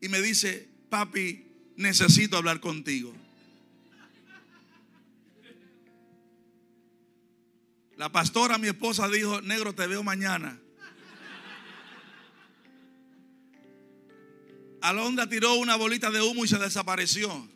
[0.00, 1.51] y me dice, papi,
[1.82, 3.14] necesito hablar contigo.
[7.96, 10.58] La pastora, mi esposa, dijo, negro, te veo mañana.
[14.80, 17.48] Alondra tiró una bolita de humo y se desapareció.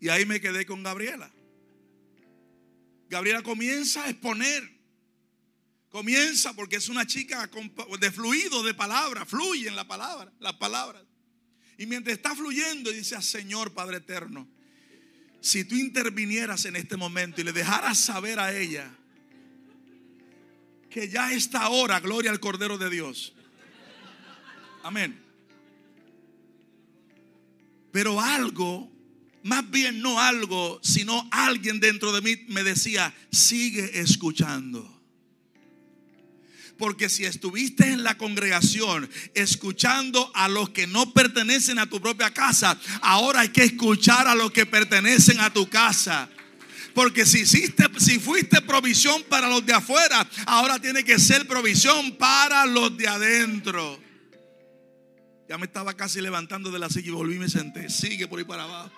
[0.00, 1.30] Y ahí me quedé con Gabriela.
[3.08, 4.68] Gabriela comienza a exponer.
[5.88, 7.48] Comienza porque es una chica
[8.00, 11.04] de fluido de palabra, fluye en la palabra, las palabras.
[11.78, 14.48] Y mientras está fluyendo, dice, Señor Padre Eterno,
[15.40, 18.94] si tú intervinieras en este momento y le dejaras saber a ella
[20.88, 23.32] que ya está hora, gloria al Cordero de Dios.
[24.82, 25.18] Amén.
[27.90, 28.90] Pero algo,
[29.42, 35.01] más bien no algo, sino alguien dentro de mí me decía, sigue escuchando.
[36.82, 42.34] Porque si estuviste en la congregación escuchando a los que no pertenecen a tu propia
[42.34, 46.28] casa, ahora hay que escuchar a los que pertenecen a tu casa.
[46.92, 52.16] Porque si hiciste, si fuiste provisión para los de afuera, ahora tiene que ser provisión
[52.16, 54.00] para los de adentro.
[55.48, 57.90] Ya me estaba casi levantando de la silla y volví y me senté.
[57.90, 58.90] Sigue por ahí para abajo.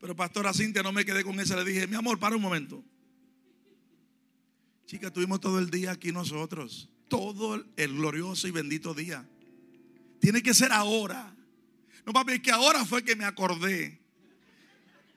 [0.00, 1.56] Pero pastora Cintia no me quedé con esa.
[1.56, 2.82] Le dije, mi amor, para un momento.
[4.86, 6.88] Chica, tuvimos todo el día aquí nosotros.
[7.08, 9.28] Todo el glorioso y bendito día.
[10.20, 11.34] Tiene que ser ahora.
[12.04, 14.00] No, papi, es que ahora fue que me acordé.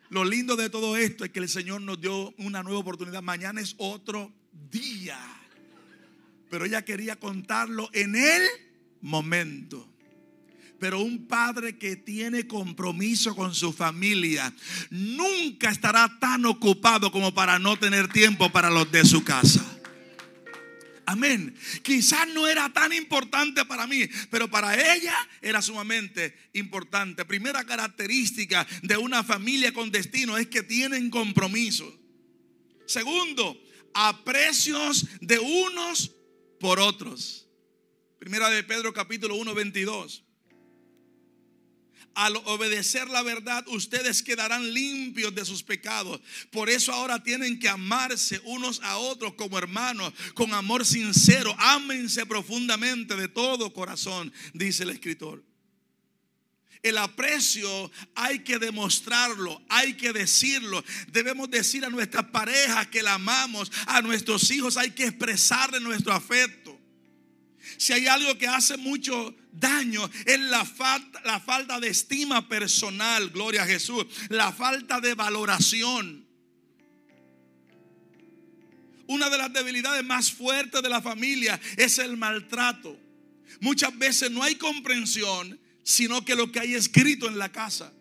[0.10, 3.22] Lo lindo de todo esto es que el Señor nos dio una nueva oportunidad.
[3.22, 4.34] Mañana es otro
[4.72, 5.20] día.
[6.50, 8.42] Pero ella quería contarlo en el
[9.02, 9.88] momento.
[10.80, 14.54] Pero un padre que tiene compromiso con su familia
[14.90, 19.66] nunca estará tan ocupado como para no tener tiempo para los de su casa.
[21.10, 21.56] Amén.
[21.82, 27.26] Quizás no era tan importante para mí, pero para ella era sumamente importante.
[27.26, 31.92] Primera característica de una familia con destino es que tienen compromiso.
[32.86, 33.60] Segundo,
[33.96, 36.12] aprecios de unos
[36.60, 37.48] por otros.
[38.20, 40.29] Primera de Pedro capítulo 1, 22.
[42.20, 46.20] Al obedecer la verdad, ustedes quedarán limpios de sus pecados.
[46.52, 51.56] Por eso ahora tienen que amarse unos a otros como hermanos, con amor sincero.
[51.58, 55.42] Ámense profundamente de todo corazón, dice el escritor.
[56.84, 60.84] El aprecio hay que demostrarlo, hay que decirlo.
[61.14, 66.12] Debemos decir a nuestras parejas que la amamos, a nuestros hijos hay que expresarle nuestro
[66.12, 66.78] afecto.
[67.78, 73.30] Si hay algo que hace mucho daño es la falta, la falta de estima personal,
[73.30, 76.28] gloria a Jesús, la falta de valoración.
[79.08, 82.96] Una de las debilidades más fuertes de la familia es el maltrato.
[83.60, 87.92] Muchas veces no hay comprensión, sino que lo que hay escrito en la casa.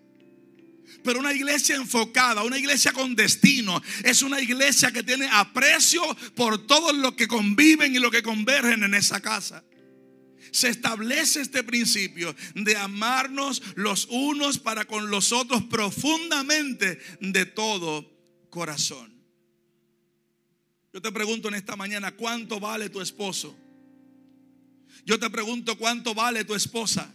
[1.03, 6.03] Pero una iglesia enfocada, una iglesia con destino, es una iglesia que tiene aprecio
[6.35, 9.65] por todos los que conviven y los que convergen en esa casa.
[10.51, 18.11] Se establece este principio de amarnos los unos para con los otros profundamente de todo
[18.51, 19.13] corazón.
[20.93, 23.57] Yo te pregunto en esta mañana, ¿cuánto vale tu esposo?
[25.05, 27.15] Yo te pregunto, ¿cuánto vale tu esposa?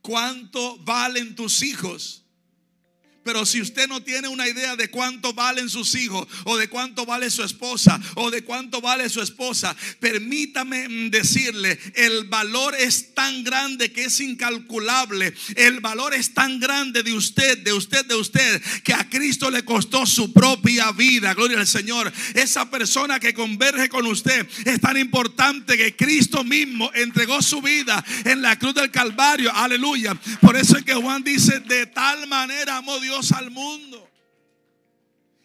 [0.00, 2.24] ¿Cuánto valen tus hijos?
[3.32, 7.06] Pero si usted no tiene una idea de cuánto valen sus hijos o de cuánto
[7.06, 13.44] vale su esposa o de cuánto vale su esposa, permítame decirle, el valor es tan
[13.44, 15.32] grande que es incalculable.
[15.54, 19.64] El valor es tan grande de usted, de usted, de usted, que a Cristo le
[19.64, 21.32] costó su propia vida.
[21.32, 22.12] Gloria al Señor.
[22.34, 28.04] Esa persona que converge con usted es tan importante que Cristo mismo entregó su vida
[28.24, 29.54] en la cruz del Calvario.
[29.54, 30.16] Aleluya.
[30.40, 34.08] Por eso es que Juan dice, de tal manera amó Dios al mundo.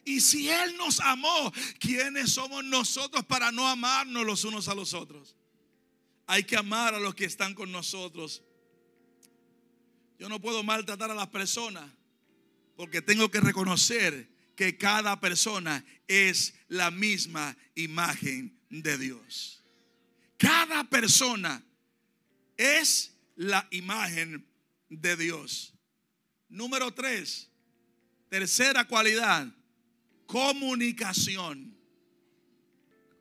[0.06, 4.94] Y si Él nos amó, ¿quiénes somos nosotros para no amarnos los unos a los
[4.94, 5.36] otros?
[6.28, 8.44] Hay que amar a los que están con nosotros.
[10.20, 11.92] Yo no puedo maltratar a las personas
[12.76, 19.64] porque tengo que reconocer que cada persona es la misma imagen de Dios.
[20.38, 21.64] Cada persona
[22.58, 24.48] es la imagen
[24.90, 25.74] de Dios.
[26.50, 27.50] Número tres,
[28.36, 29.48] tercera cualidad,
[30.26, 31.74] comunicación.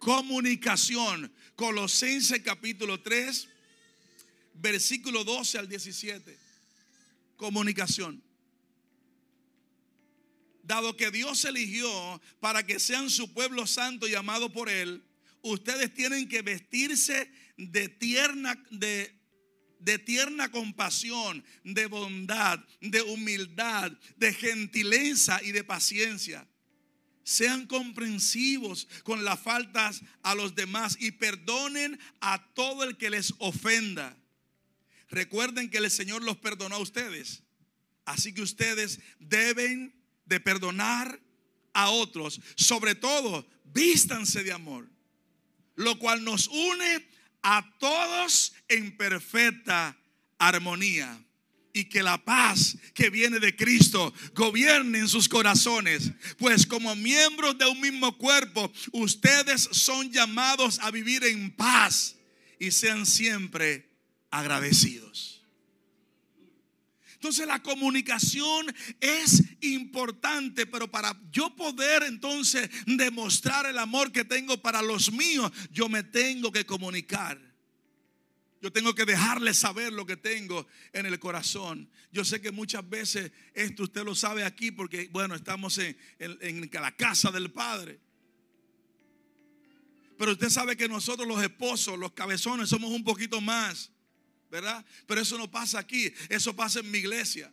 [0.00, 1.32] Comunicación.
[1.54, 3.48] Colosenses capítulo 3,
[4.54, 6.36] versículo 12 al 17.
[7.36, 8.24] Comunicación.
[10.64, 15.04] Dado que Dios eligió para que sean su pueblo santo y amado por Él,
[15.42, 19.14] ustedes tienen que vestirse de tierna, de
[19.85, 26.49] de tierna compasión, de bondad, de humildad, de gentileza y de paciencia.
[27.22, 33.35] Sean comprensivos con las faltas a los demás y perdonen a todo el que les
[33.39, 34.16] ofenda.
[35.11, 37.43] Recuerden que el Señor los perdonó a ustedes.
[38.07, 41.20] Así que ustedes deben de perdonar
[41.72, 42.41] a otros.
[42.57, 44.89] Sobre todo, vístanse de amor.
[45.76, 47.07] Lo cual nos une
[47.45, 49.97] a todos en perfecta
[50.38, 51.20] armonía.
[51.76, 56.12] Y que la paz que viene de Cristo gobierne en sus corazones.
[56.38, 62.14] Pues como miembros de un mismo cuerpo, ustedes son llamados a vivir en paz
[62.61, 63.90] y sean siempre
[64.30, 65.34] agradecidos.
[67.25, 68.66] Entonces la comunicación
[69.01, 75.51] es importante, pero para yo poder entonces demostrar el amor que tengo para los míos,
[75.70, 77.41] yo me tengo que comunicar.
[78.61, 81.89] Yo tengo que dejarles saber lo que tengo en el corazón.
[82.12, 86.70] Yo sé que muchas veces esto usted lo sabe aquí porque, bueno, estamos en, en
[86.75, 88.01] la casa del Padre.
[90.18, 93.93] Pero usted sabe que nosotros los esposos, los cabezones, somos un poquito más.
[95.07, 97.52] Pero eso no pasa aquí, eso pasa en mi iglesia.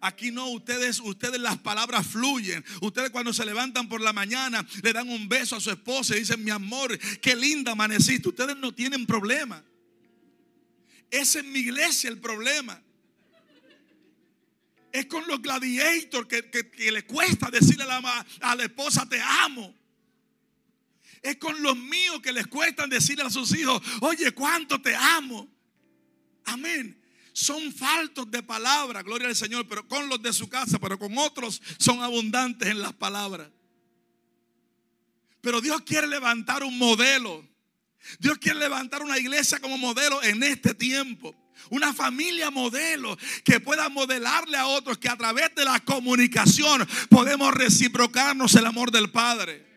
[0.00, 2.64] Aquí no, ustedes, ustedes las palabras fluyen.
[2.80, 6.20] Ustedes cuando se levantan por la mañana le dan un beso a su esposa y
[6.20, 8.28] dicen, mi amor, qué linda amaneciste.
[8.28, 9.62] Ustedes no tienen problema.
[11.10, 12.80] Es en mi iglesia el problema.
[14.92, 19.20] Es con los gladiators que, que, le cuesta decirle a la, a la esposa, te
[19.20, 19.74] amo.
[21.20, 25.55] Es con los míos que les cuesta decirle a sus hijos, oye, cuánto te amo.
[26.46, 27.00] Amén.
[27.32, 31.18] Son faltos de palabra, gloria al Señor, pero con los de su casa, pero con
[31.18, 33.50] otros son abundantes en las palabras.
[35.42, 37.46] Pero Dios quiere levantar un modelo.
[38.18, 41.34] Dios quiere levantar una iglesia como modelo en este tiempo.
[41.70, 47.52] Una familia modelo que pueda modelarle a otros que a través de la comunicación podemos
[47.52, 49.75] reciprocarnos el amor del Padre.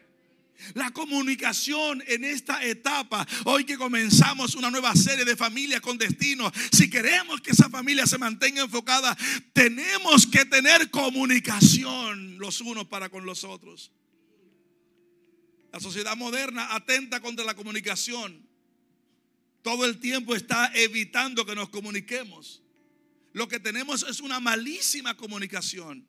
[0.74, 6.52] La comunicación en esta etapa, hoy que comenzamos una nueva serie de familias con destino,
[6.72, 9.18] si queremos que esa familia se mantenga enfocada,
[9.54, 13.92] tenemos que tener comunicación los unos para con los otros.
[15.72, 18.48] La sociedad moderna atenta contra la comunicación.
[19.62, 22.64] Todo el tiempo está evitando que nos comuniquemos.
[23.34, 26.08] Lo que tenemos es una malísima comunicación.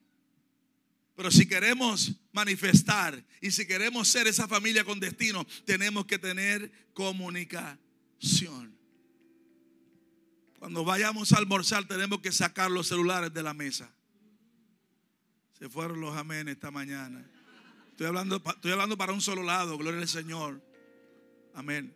[1.15, 6.71] Pero si queremos manifestar y si queremos ser esa familia con destino, tenemos que tener
[6.95, 8.79] comunicación.
[10.59, 13.91] Cuando vayamos a almorzar tenemos que sacar los celulares de la mesa.
[15.59, 17.25] Se fueron los amén esta mañana.
[17.91, 20.63] Estoy hablando, estoy hablando para un solo lado, gloria al Señor.
[21.55, 21.95] Amén.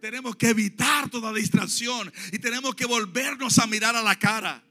[0.00, 4.62] Tenemos que evitar toda distracción y tenemos que volvernos a mirar a la cara.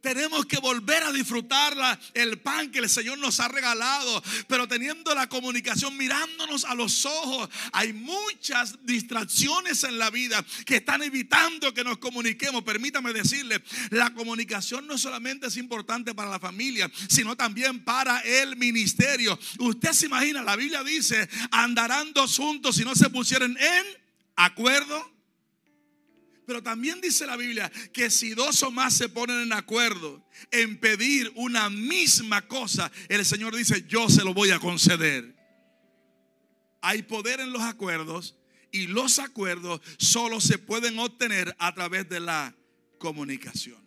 [0.00, 1.74] Tenemos que volver a disfrutar
[2.14, 7.06] el pan que el Señor nos ha regalado, pero teniendo la comunicación, mirándonos a los
[7.06, 7.48] ojos.
[7.72, 12.62] Hay muchas distracciones en la vida que están evitando que nos comuniquemos.
[12.62, 18.56] Permítame decirle, la comunicación no solamente es importante para la familia, sino también para el
[18.56, 19.38] ministerio.
[19.58, 23.86] Usted se imagina, la Biblia dice, andarán dos juntos si no se pusieran en
[24.36, 25.13] acuerdo.
[26.46, 30.78] Pero también dice la Biblia que si dos o más se ponen en acuerdo en
[30.78, 35.34] pedir una misma cosa, el Señor dice, yo se lo voy a conceder.
[36.82, 38.36] Hay poder en los acuerdos
[38.70, 42.54] y los acuerdos solo se pueden obtener a través de la
[42.98, 43.82] comunicación.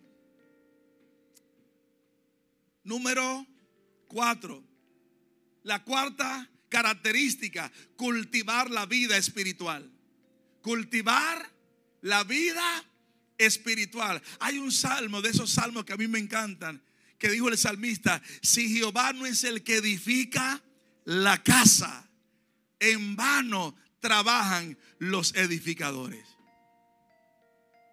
[2.82, 3.46] Número
[4.08, 4.64] cuatro.
[5.62, 9.92] La cuarta característica, cultivar la vida espiritual.
[10.62, 11.57] Cultivar
[12.02, 12.84] la vida
[13.38, 14.22] espiritual.
[14.40, 16.82] Hay un salmo de esos salmos que a mí me encantan,
[17.18, 20.62] que dijo el salmista, si Jehová no es el que edifica
[21.04, 22.08] la casa,
[22.80, 26.24] en vano trabajan los edificadores.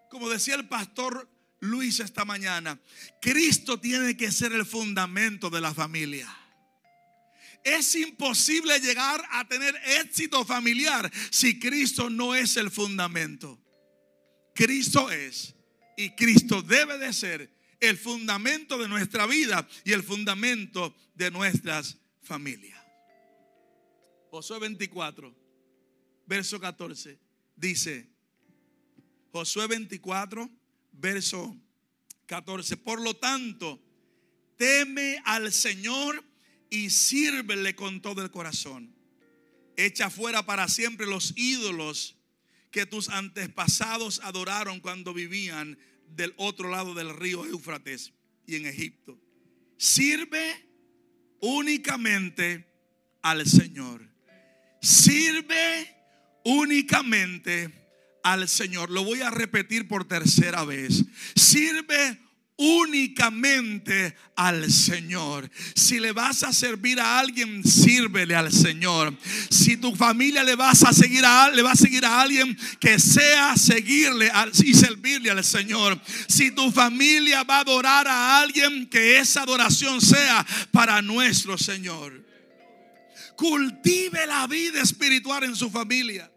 [0.10, 1.30] Como decía el pastor
[1.60, 2.80] Luis esta mañana,
[3.22, 6.34] Cristo tiene que ser el fundamento de la familia.
[7.64, 13.60] Es imposible llegar a tener éxito familiar si Cristo no es el fundamento.
[14.56, 15.54] Cristo es
[15.98, 17.52] y Cristo debe de ser
[17.82, 22.82] el fundamento de nuestra vida y el fundamento de nuestras familias.
[24.32, 25.36] Josué 24,
[26.26, 27.20] verso 14,
[27.56, 28.10] dice,
[29.32, 30.50] Josué 24,
[30.94, 31.56] verso
[32.26, 33.82] 14, por lo tanto,
[34.56, 36.24] teme al Señor
[36.70, 38.96] y sírvele con todo el corazón.
[39.76, 42.16] Echa fuera para siempre los ídolos
[42.76, 45.78] que tus antepasados adoraron cuando vivían
[46.10, 48.12] del otro lado del río Éufrates
[48.46, 49.18] y en Egipto.
[49.78, 50.68] Sirve
[51.40, 52.68] únicamente
[53.22, 54.06] al Señor.
[54.82, 55.96] Sirve
[56.44, 57.72] únicamente
[58.24, 58.90] al Señor.
[58.90, 61.06] Lo voy a repetir por tercera vez.
[61.34, 62.20] Sirve
[62.58, 65.50] únicamente al Señor.
[65.76, 69.14] Si le vas a servir a alguien, sírvele al Señor.
[69.50, 73.00] Si tu familia le vas a seguir a le va a seguir a alguien que
[73.00, 74.32] sea seguirle
[74.64, 76.00] y servirle al Señor.
[76.28, 82.24] Si tu familia va a adorar a alguien, que esa adoración sea para nuestro Señor.
[83.36, 86.32] Cultive la vida espiritual en su familia.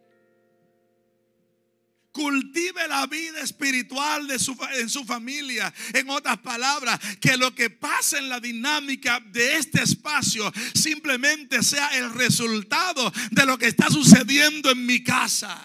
[2.18, 5.72] Cultive la vida espiritual de su, en su familia.
[5.94, 11.96] En otras palabras, que lo que pasa en la dinámica de este espacio simplemente sea
[11.96, 15.56] el resultado de lo que está sucediendo en mi casa.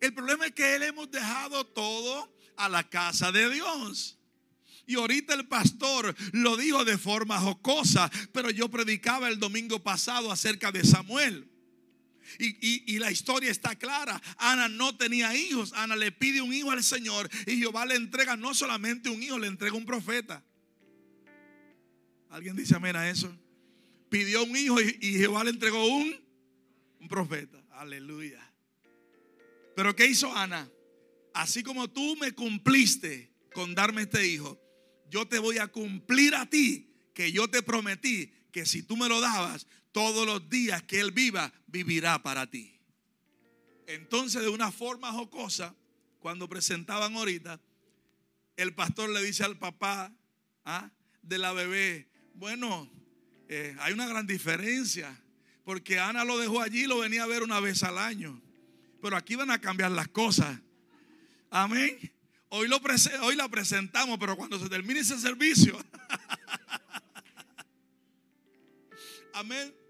[0.00, 4.18] El problema es que él hemos dejado todo a la casa de Dios.
[4.88, 10.32] Y ahorita el pastor lo dijo de forma jocosa, pero yo predicaba el domingo pasado
[10.32, 11.53] acerca de Samuel.
[12.38, 14.20] Y, la historia está clara.
[14.38, 15.72] Ana no tenía hijos.
[15.74, 19.38] Ana le pide un hijo al Señor y Jehová le entrega no solamente un hijo,
[19.38, 20.42] le entrega un profeta.
[22.30, 23.36] ¿Alguien dice amén a eso?
[24.08, 26.14] Pidió un hijo y, y Jehová le entregó un,
[27.00, 27.62] un profeta.
[27.72, 28.40] Aleluya.
[29.76, 30.70] Pero ¿qué hizo Ana?
[31.32, 34.60] Así como tú me cumpliste con darme este hijo,
[35.10, 39.08] yo te voy a cumplir a ti que yo te prometí que si tú me
[39.08, 42.76] lo dabas, todos los días que Él viva, vivirá para ti.
[43.86, 45.72] Entonces, de una forma jocosa,
[46.18, 47.60] cuando presentaban ahorita,
[48.56, 50.12] el pastor le dice al papá
[50.64, 50.90] ¿ah?
[51.22, 52.90] de la bebé, bueno,
[53.48, 55.16] eh, hay una gran diferencia,
[55.64, 58.42] porque Ana lo dejó allí y lo venía a ver una vez al año,
[59.00, 60.58] pero aquí van a cambiar las cosas.
[61.50, 62.12] Amén.
[62.48, 62.80] Hoy, lo
[63.22, 65.78] hoy la presentamos, pero cuando se termine ese servicio,
[69.34, 69.83] amén.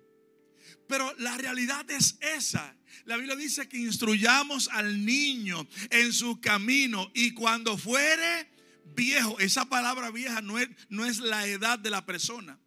[0.89, 2.77] Pero la realidad es esa.
[3.05, 8.49] La Biblia dice que instruyamos al niño en su camino y cuando fuere
[8.95, 12.59] viejo, esa palabra vieja no es, no es la edad de la persona,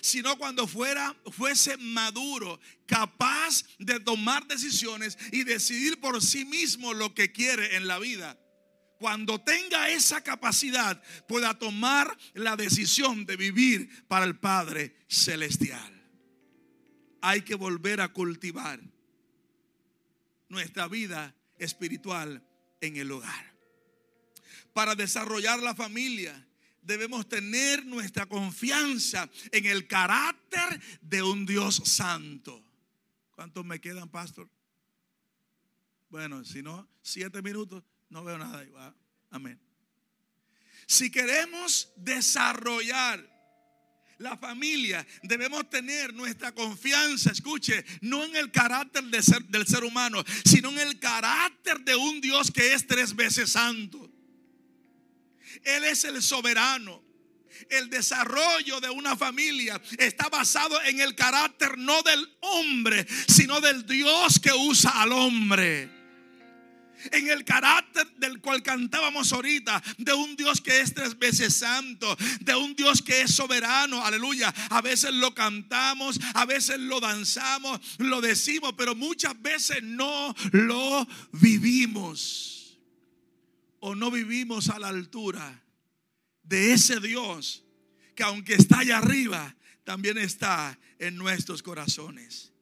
[0.00, 7.14] sino cuando fuera, fuese maduro, capaz de tomar decisiones y decidir por sí mismo lo
[7.14, 8.38] que quiere en la vida.
[8.98, 15.95] Cuando tenga esa capacidad, pueda tomar la decisión de vivir para el Padre Celestial
[17.20, 18.80] hay que volver a cultivar
[20.48, 22.42] nuestra vida espiritual
[22.80, 23.54] en el hogar.
[24.72, 26.46] Para desarrollar la familia
[26.82, 32.62] debemos tener nuestra confianza en el carácter de un Dios santo.
[33.34, 34.48] ¿Cuántos me quedan, pastor?
[36.08, 38.94] Bueno, si no, siete minutos, no veo nada.
[39.30, 39.60] Amén.
[40.86, 43.35] Si queremos desarrollar
[44.18, 50.70] la familia, debemos tener nuestra confianza, escuche, no en el carácter del ser humano, sino
[50.70, 54.10] en el carácter de un Dios que es tres veces santo.
[55.64, 57.04] Él es el soberano.
[57.70, 63.86] El desarrollo de una familia está basado en el carácter no del hombre, sino del
[63.86, 65.95] Dios que usa al hombre.
[67.12, 72.16] En el carácter del cual cantábamos ahorita, de un Dios que es tres veces santo,
[72.40, 74.52] de un Dios que es soberano, aleluya.
[74.70, 81.06] A veces lo cantamos, a veces lo danzamos, lo decimos, pero muchas veces no lo
[81.32, 82.78] vivimos
[83.80, 85.62] o no vivimos a la altura
[86.42, 87.64] de ese Dios
[88.14, 89.54] que aunque está allá arriba,
[89.84, 92.52] también está en nuestros corazones.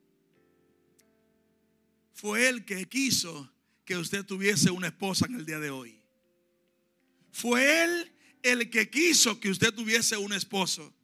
[2.13, 3.54] Fue Él que quiso
[3.85, 6.01] que usted tuviese una esposa en el día de hoy.
[7.33, 8.13] Fue Él
[8.43, 10.95] el que quiso que usted tuviese un esposo.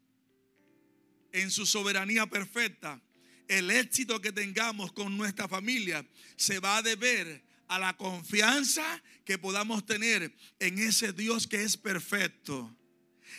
[1.32, 3.00] En su soberanía perfecta,
[3.48, 6.06] el éxito que tengamos con nuestra familia
[6.36, 11.76] se va a deber a la confianza que podamos tener en ese Dios que es
[11.76, 12.76] perfecto,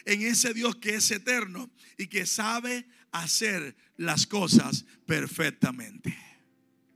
[0.06, 6.18] en ese Dios que es eterno y que sabe hacer las cosas perfectamente.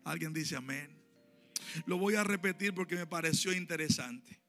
[0.04, 0.95] ¿Alguien dice amén?
[1.86, 4.40] Lo voy a repetir porque me pareció interesante.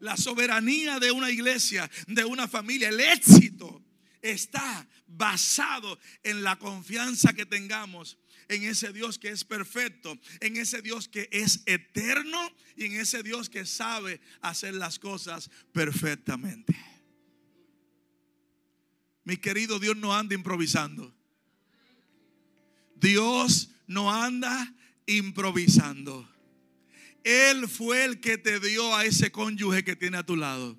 [0.00, 3.82] La soberanía de una iglesia, de una familia, el éxito
[4.22, 8.18] está basado en la confianza que tengamos
[8.48, 12.38] en ese Dios que es perfecto, en ese Dios que es eterno
[12.76, 16.76] y en ese Dios que sabe hacer las cosas perfectamente.
[19.24, 21.14] Mi querido Dios no anda improvisando.
[22.94, 24.74] Dios no anda
[25.08, 26.28] improvisando.
[27.24, 30.78] Él fue el que te dio a ese cónyuge que tiene a tu lado.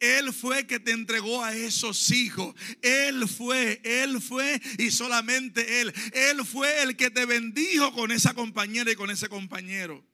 [0.00, 2.54] Él fue el que te entregó a esos hijos.
[2.82, 5.92] Él fue, Él fue y solamente Él.
[6.12, 10.04] Él fue el que te bendijo con esa compañera y con ese compañero.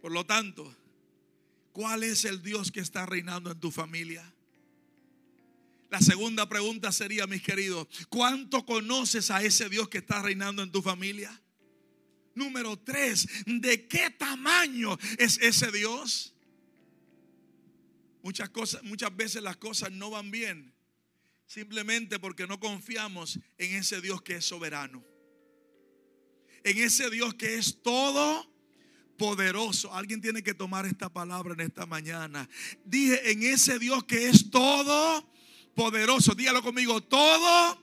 [0.00, 0.74] Por lo tanto,
[1.72, 4.33] ¿cuál es el Dios que está reinando en tu familia?
[5.94, 10.72] La segunda pregunta sería, mis queridos, ¿cuánto conoces a ese Dios que está reinando en
[10.72, 11.40] tu familia?
[12.34, 16.34] Número tres, ¿de qué tamaño es ese Dios?
[18.24, 20.74] Muchas cosas, muchas veces las cosas no van bien
[21.46, 25.04] simplemente porque no confiamos en ese Dios que es soberano.
[26.64, 28.52] En ese Dios que es todo
[29.16, 29.94] poderoso.
[29.94, 32.48] Alguien tiene que tomar esta palabra en esta mañana.
[32.84, 35.32] Dije en ese Dios que es todo
[35.74, 36.34] poderoso.
[36.34, 37.82] Dígalo conmigo, todo.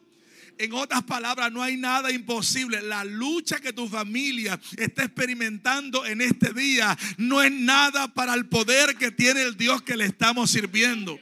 [0.58, 2.82] En otras palabras, no hay nada imposible.
[2.82, 8.46] La lucha que tu familia está experimentando en este día no es nada para el
[8.46, 11.20] poder que tiene el Dios que le estamos sirviendo.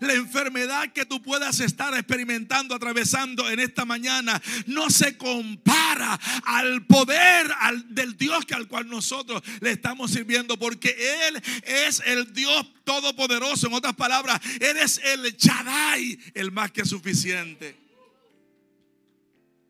[0.00, 6.14] La enfermedad que tú puedas estar experimentando, atravesando en esta mañana, no se compara
[6.44, 7.50] al poder
[7.86, 10.96] del Dios que al cual nosotros le estamos sirviendo, porque
[11.28, 13.66] Él es el Dios todopoderoso.
[13.66, 17.76] En otras palabras, Él es el Chadai, el más que suficiente.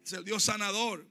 [0.05, 1.07] Es el Dios sanador,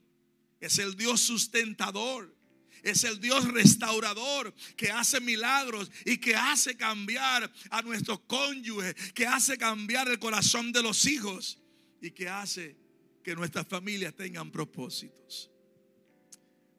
[0.60, 2.39] es el Dios sustentador
[2.82, 9.26] es el Dios restaurador que hace milagros y que hace cambiar a nuestros cónyuges, que
[9.26, 11.60] hace cambiar el corazón de los hijos
[12.00, 12.76] y que hace
[13.22, 15.50] que nuestras familias tengan propósitos.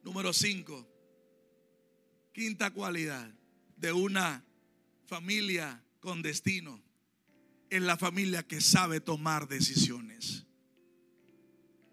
[0.02, 0.88] Número 5.
[2.32, 3.32] Quinta cualidad
[3.76, 4.44] de una
[5.06, 6.82] familia con destino.
[7.70, 10.46] Es la familia que sabe tomar decisiones.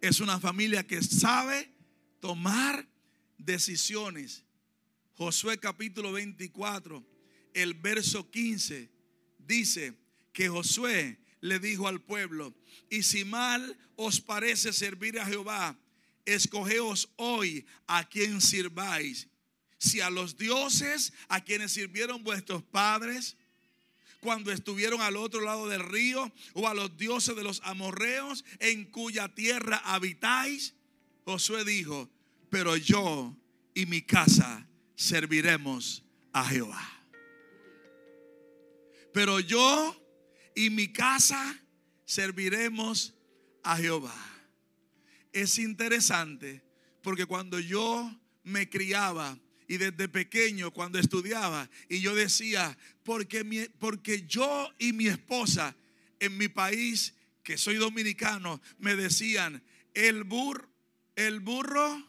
[0.02, 1.72] Es una familia que sabe
[2.20, 2.89] tomar
[3.40, 4.44] decisiones.
[5.16, 7.04] Josué capítulo 24,
[7.54, 8.90] el verso 15,
[9.40, 9.94] dice
[10.32, 12.54] que Josué le dijo al pueblo,
[12.90, 15.78] y si mal os parece servir a Jehová,
[16.26, 19.28] escogeos hoy a quien sirváis,
[19.78, 23.38] si a los dioses a quienes sirvieron vuestros padres
[24.20, 28.86] cuando estuvieron al otro lado del río, o a los dioses de los amorreos en
[28.86, 30.76] cuya tierra habitáis.
[31.24, 32.10] Josué dijo,
[32.50, 33.36] pero yo
[33.74, 37.00] y mi casa serviremos a Jehová.
[39.14, 39.96] Pero yo
[40.56, 41.60] y mi casa
[42.06, 43.16] serviremos
[43.64, 44.16] a Jehová.
[45.32, 46.64] Es interesante
[47.02, 48.12] porque cuando yo
[48.44, 49.38] me criaba
[49.68, 55.76] y desde pequeño cuando estudiaba y yo decía, porque, porque yo y mi esposa
[56.20, 60.70] en mi país, que soy dominicano, me decían, el, bur,
[61.16, 62.09] el burro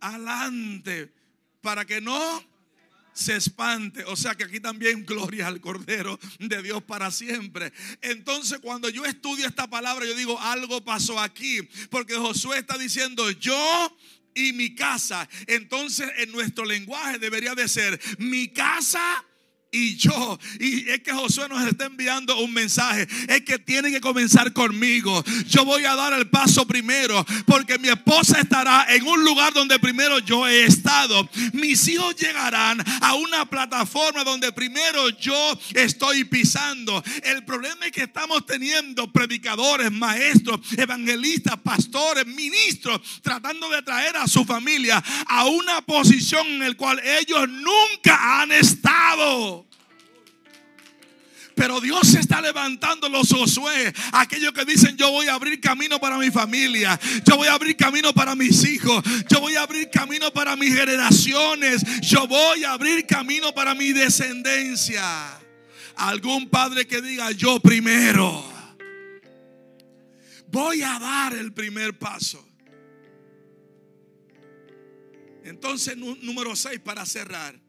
[0.00, 1.12] adelante
[1.60, 2.44] para que no
[3.12, 4.04] se espante.
[4.04, 7.72] O sea que aquí también gloria al Cordero de Dios para siempre.
[8.00, 11.62] Entonces cuando yo estudio esta palabra, yo digo, algo pasó aquí.
[11.90, 13.96] Porque Josué está diciendo, yo
[14.34, 15.28] y mi casa.
[15.46, 19.24] Entonces en nuestro lenguaje debería de ser, mi casa
[19.70, 20.38] y yo.
[20.60, 23.06] Y es que Josué nos está enviando un mensaje.
[23.28, 25.22] Es que tiene que comenzar conmigo.
[25.46, 29.78] Yo voy a dar el paso primero porque mi esposa estará en un lugar donde
[29.78, 31.28] primero yo he estado.
[31.52, 37.02] Mis hijos llegarán a una plataforma donde primero yo estoy pisando.
[37.22, 44.26] El problema es que estamos teniendo predicadores, maestros, evangelistas, pastores, ministros, tratando de traer a
[44.26, 49.57] su familia a una posición en la cual ellos nunca han estado.
[51.58, 56.16] Pero Dios está levantando los Josué, aquellos que dicen yo voy a abrir camino para
[56.16, 60.32] mi familia, yo voy a abrir camino para mis hijos, yo voy a abrir camino
[60.32, 65.02] para mis generaciones, yo voy a abrir camino para mi descendencia.
[65.96, 68.44] Algún padre que diga yo primero,
[70.46, 72.46] voy a dar el primer paso.
[75.42, 77.67] Entonces, número 6 para cerrar.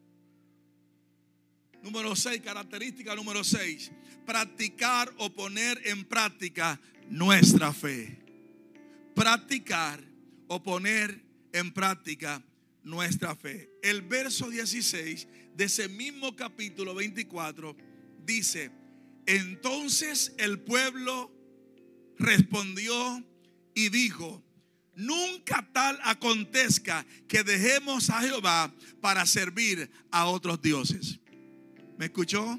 [1.82, 3.90] Número 6, característica número 6,
[4.26, 6.78] practicar o poner en práctica
[7.08, 8.18] nuestra fe.
[9.14, 10.00] Practicar
[10.46, 12.42] o poner en práctica
[12.82, 13.70] nuestra fe.
[13.82, 17.76] El verso 16 de ese mismo capítulo 24
[18.24, 18.70] dice,
[19.26, 21.30] entonces el pueblo
[22.18, 23.24] respondió
[23.74, 24.42] y dijo,
[24.94, 31.19] nunca tal acontezca que dejemos a Jehová para servir a otros dioses.
[32.00, 32.58] ¿Me escuchó?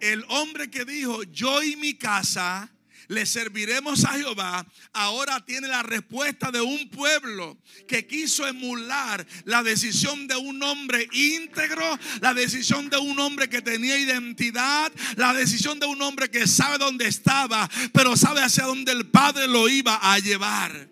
[0.00, 2.68] El hombre que dijo, yo y mi casa
[3.06, 9.62] le serviremos a Jehová, ahora tiene la respuesta de un pueblo que quiso emular la
[9.62, 11.84] decisión de un hombre íntegro,
[12.20, 16.78] la decisión de un hombre que tenía identidad, la decisión de un hombre que sabe
[16.78, 20.88] dónde estaba, pero sabe hacia dónde el Padre lo iba a llevar.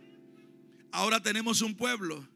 [0.92, 2.30] Ahora tenemos un pueblo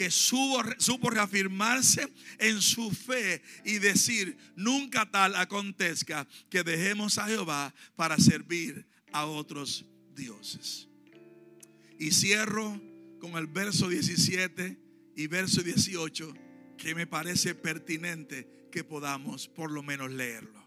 [0.00, 7.74] que supo, reafirmarse en su fe y decir, nunca tal acontezca que dejemos a Jehová
[7.96, 9.84] para servir a otros
[10.14, 10.88] dioses.
[11.98, 12.80] Y cierro
[13.20, 14.78] con el verso 17
[15.16, 16.32] y verso 18
[16.78, 20.66] que me parece pertinente que podamos por lo menos leerlo.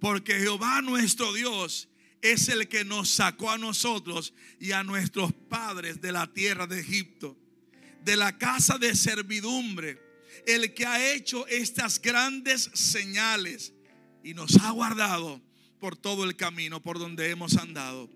[0.00, 1.88] Porque Jehová nuestro Dios
[2.22, 6.78] es el que nos sacó a nosotros y a nuestros padres de la tierra de
[6.78, 7.36] Egipto
[8.04, 10.00] de la casa de servidumbre,
[10.46, 13.72] el que ha hecho estas grandes señales
[14.22, 15.40] y nos ha guardado
[15.80, 18.10] por todo el camino por donde hemos andado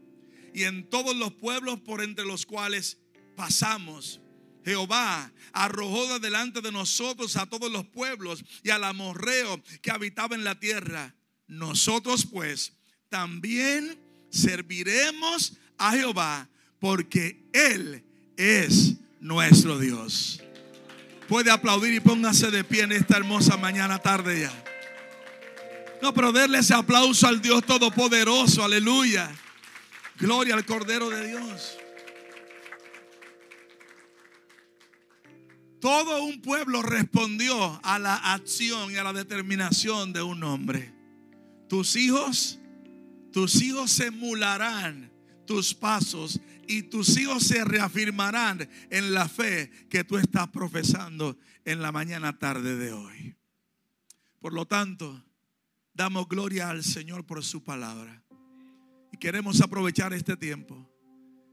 [0.55, 2.99] y en todos los pueblos por entre los cuales
[3.37, 4.21] pasamos.
[4.65, 10.45] Jehová arrojó delante de nosotros a todos los pueblos y al amorreo que habitaba en
[10.45, 11.15] la tierra.
[11.47, 12.73] Nosotros pues
[13.09, 13.99] también
[14.31, 16.49] serviremos a Jehová
[16.81, 18.05] porque Él
[18.37, 20.41] es nuestro Dios.
[21.29, 24.65] Puede aplaudir y póngase de pie en esta hermosa mañana tarde ya.
[26.01, 29.31] No, pero darle ese aplauso al Dios Todopoderoso, aleluya.
[30.19, 31.79] Gloria al Cordero de Dios.
[35.81, 40.93] Todo un pueblo respondió a la acción y a la determinación de un hombre.
[41.69, 42.59] Tus hijos,
[43.33, 45.13] tus hijos emularán
[45.47, 51.81] tus pasos y tus hijos se reafirmarán en la fe que tú estás profesando en
[51.81, 53.37] la mañana tarde de hoy.
[54.39, 55.25] Por lo tanto,
[55.95, 58.23] damos gloria al Señor por su palabra.
[59.13, 60.89] Y queremos aprovechar este tiempo.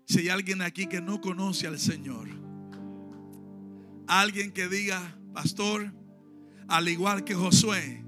[0.05, 2.27] Si hay alguien aquí que no conoce al Señor,
[4.07, 5.93] alguien que diga, pastor,
[6.67, 8.03] al igual que Josué,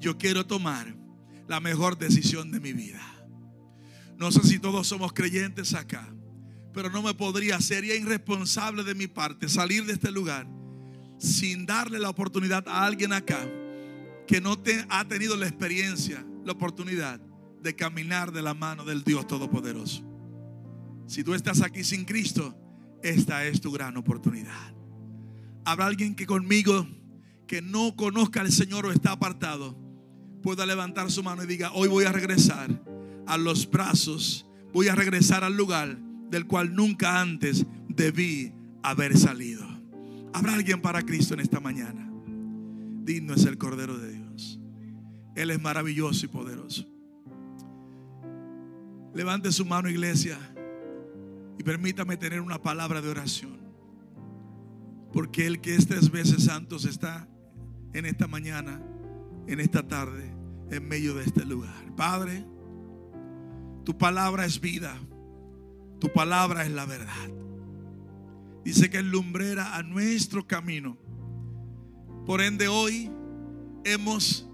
[0.00, 0.96] yo quiero tomar
[1.46, 3.02] la mejor decisión de mi vida.
[4.18, 6.12] No sé si todos somos creyentes acá,
[6.72, 10.46] pero no me podría, sería irresponsable de mi parte salir de este lugar
[11.18, 13.48] sin darle la oportunidad a alguien acá
[14.26, 17.20] que no te, ha tenido la experiencia, la oportunidad
[17.62, 20.04] de caminar de la mano del Dios Todopoderoso.
[21.06, 22.54] Si tú estás aquí sin Cristo,
[23.02, 24.74] esta es tu gran oportunidad.
[25.64, 26.86] Habrá alguien que conmigo,
[27.46, 29.76] que no conozca al Señor o está apartado,
[30.42, 32.82] pueda levantar su mano y diga, hoy voy a regresar
[33.26, 35.98] a los brazos, voy a regresar al lugar
[36.30, 38.52] del cual nunca antes debí
[38.82, 39.66] haber salido.
[40.32, 42.10] ¿Habrá alguien para Cristo en esta mañana?
[43.04, 44.60] Digno es el Cordero de Dios.
[45.34, 46.86] Él es maravilloso y poderoso.
[49.14, 50.38] Levante su mano, iglesia,
[51.58, 53.58] y permítame tener una palabra de oración.
[55.12, 57.26] Porque el que estas veces santos está
[57.94, 58.80] en esta mañana,
[59.46, 60.30] en esta tarde,
[60.70, 61.94] en medio de este lugar.
[61.96, 62.44] Padre,
[63.84, 64.96] tu palabra es vida.
[66.00, 67.28] Tu palabra es la verdad.
[68.64, 70.98] Dice que es lumbrera a nuestro camino.
[72.26, 73.10] Por ende hoy
[73.84, 74.46] hemos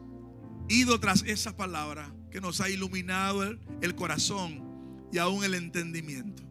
[0.68, 4.62] ido tras esa palabra que nos ha iluminado el, el corazón
[5.12, 6.42] y aún el entendimiento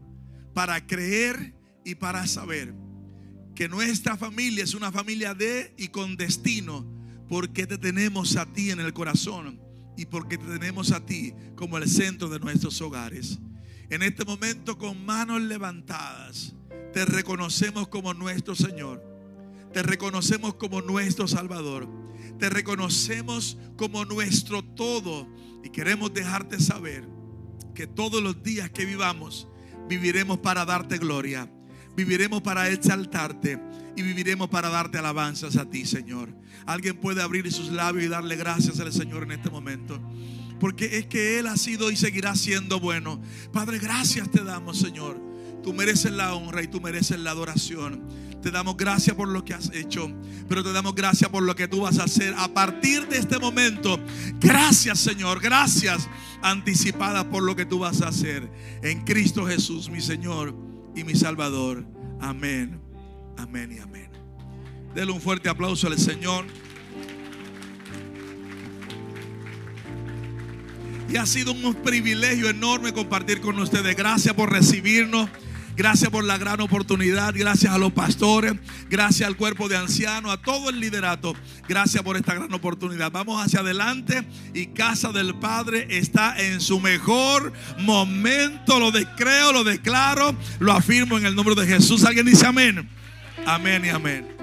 [0.54, 2.74] para creer y para saber
[3.56, 6.86] que nuestra familia es una familia de y con destino
[7.28, 9.60] porque te tenemos a ti en el corazón
[9.98, 13.40] y porque te tenemos a ti como el centro de nuestros hogares.
[13.90, 16.54] En este momento con manos levantadas,
[16.94, 19.04] te reconocemos como nuestro Señor.
[19.74, 21.88] Te reconocemos como nuestro Salvador.
[22.40, 25.28] Te reconocemos como nuestro todo.
[25.64, 27.08] Y queremos dejarte saber
[27.74, 29.48] que todos los días que vivamos,
[29.90, 31.52] viviremos para darte gloria.
[31.96, 33.60] Viviremos para exaltarte
[33.96, 36.34] y viviremos para darte alabanzas a ti, Señor.
[36.66, 40.00] Alguien puede abrir sus labios y darle gracias al Señor en este momento.
[40.64, 43.22] Porque es que Él ha sido y seguirá siendo bueno.
[43.52, 45.20] Padre, gracias te damos, Señor.
[45.62, 48.02] Tú mereces la honra y tú mereces la adoración.
[48.42, 50.10] Te damos gracias por lo que has hecho,
[50.48, 53.40] pero te damos gracias por lo que tú vas a hacer a partir de este
[53.40, 54.00] momento.
[54.40, 55.42] Gracias, Señor.
[55.42, 56.08] Gracias
[56.42, 58.50] anticipadas por lo que tú vas a hacer.
[58.84, 60.56] En Cristo Jesús, mi Señor
[60.96, 61.86] y mi Salvador.
[62.22, 62.80] Amén,
[63.38, 64.10] amén y amén.
[64.96, 66.46] Dele un fuerte aplauso al Señor.
[71.10, 73.96] Y ha sido un privilegio enorme compartir con ustedes.
[73.96, 75.30] Gracias por recibirnos.
[75.76, 77.34] Gracias por la gran oportunidad.
[77.36, 78.54] Gracias a los pastores.
[78.90, 80.32] Gracias al cuerpo de ancianos.
[80.32, 81.36] A todo el liderato.
[81.68, 83.12] Gracias por esta gran oportunidad.
[83.12, 84.24] Vamos hacia adelante.
[84.54, 88.80] Y Casa del Padre está en su mejor momento.
[88.80, 90.36] Lo creo, lo declaro.
[90.60, 92.04] Lo afirmo en el nombre de Jesús.
[92.04, 92.88] Alguien dice amén.
[93.46, 94.43] Amén y amén.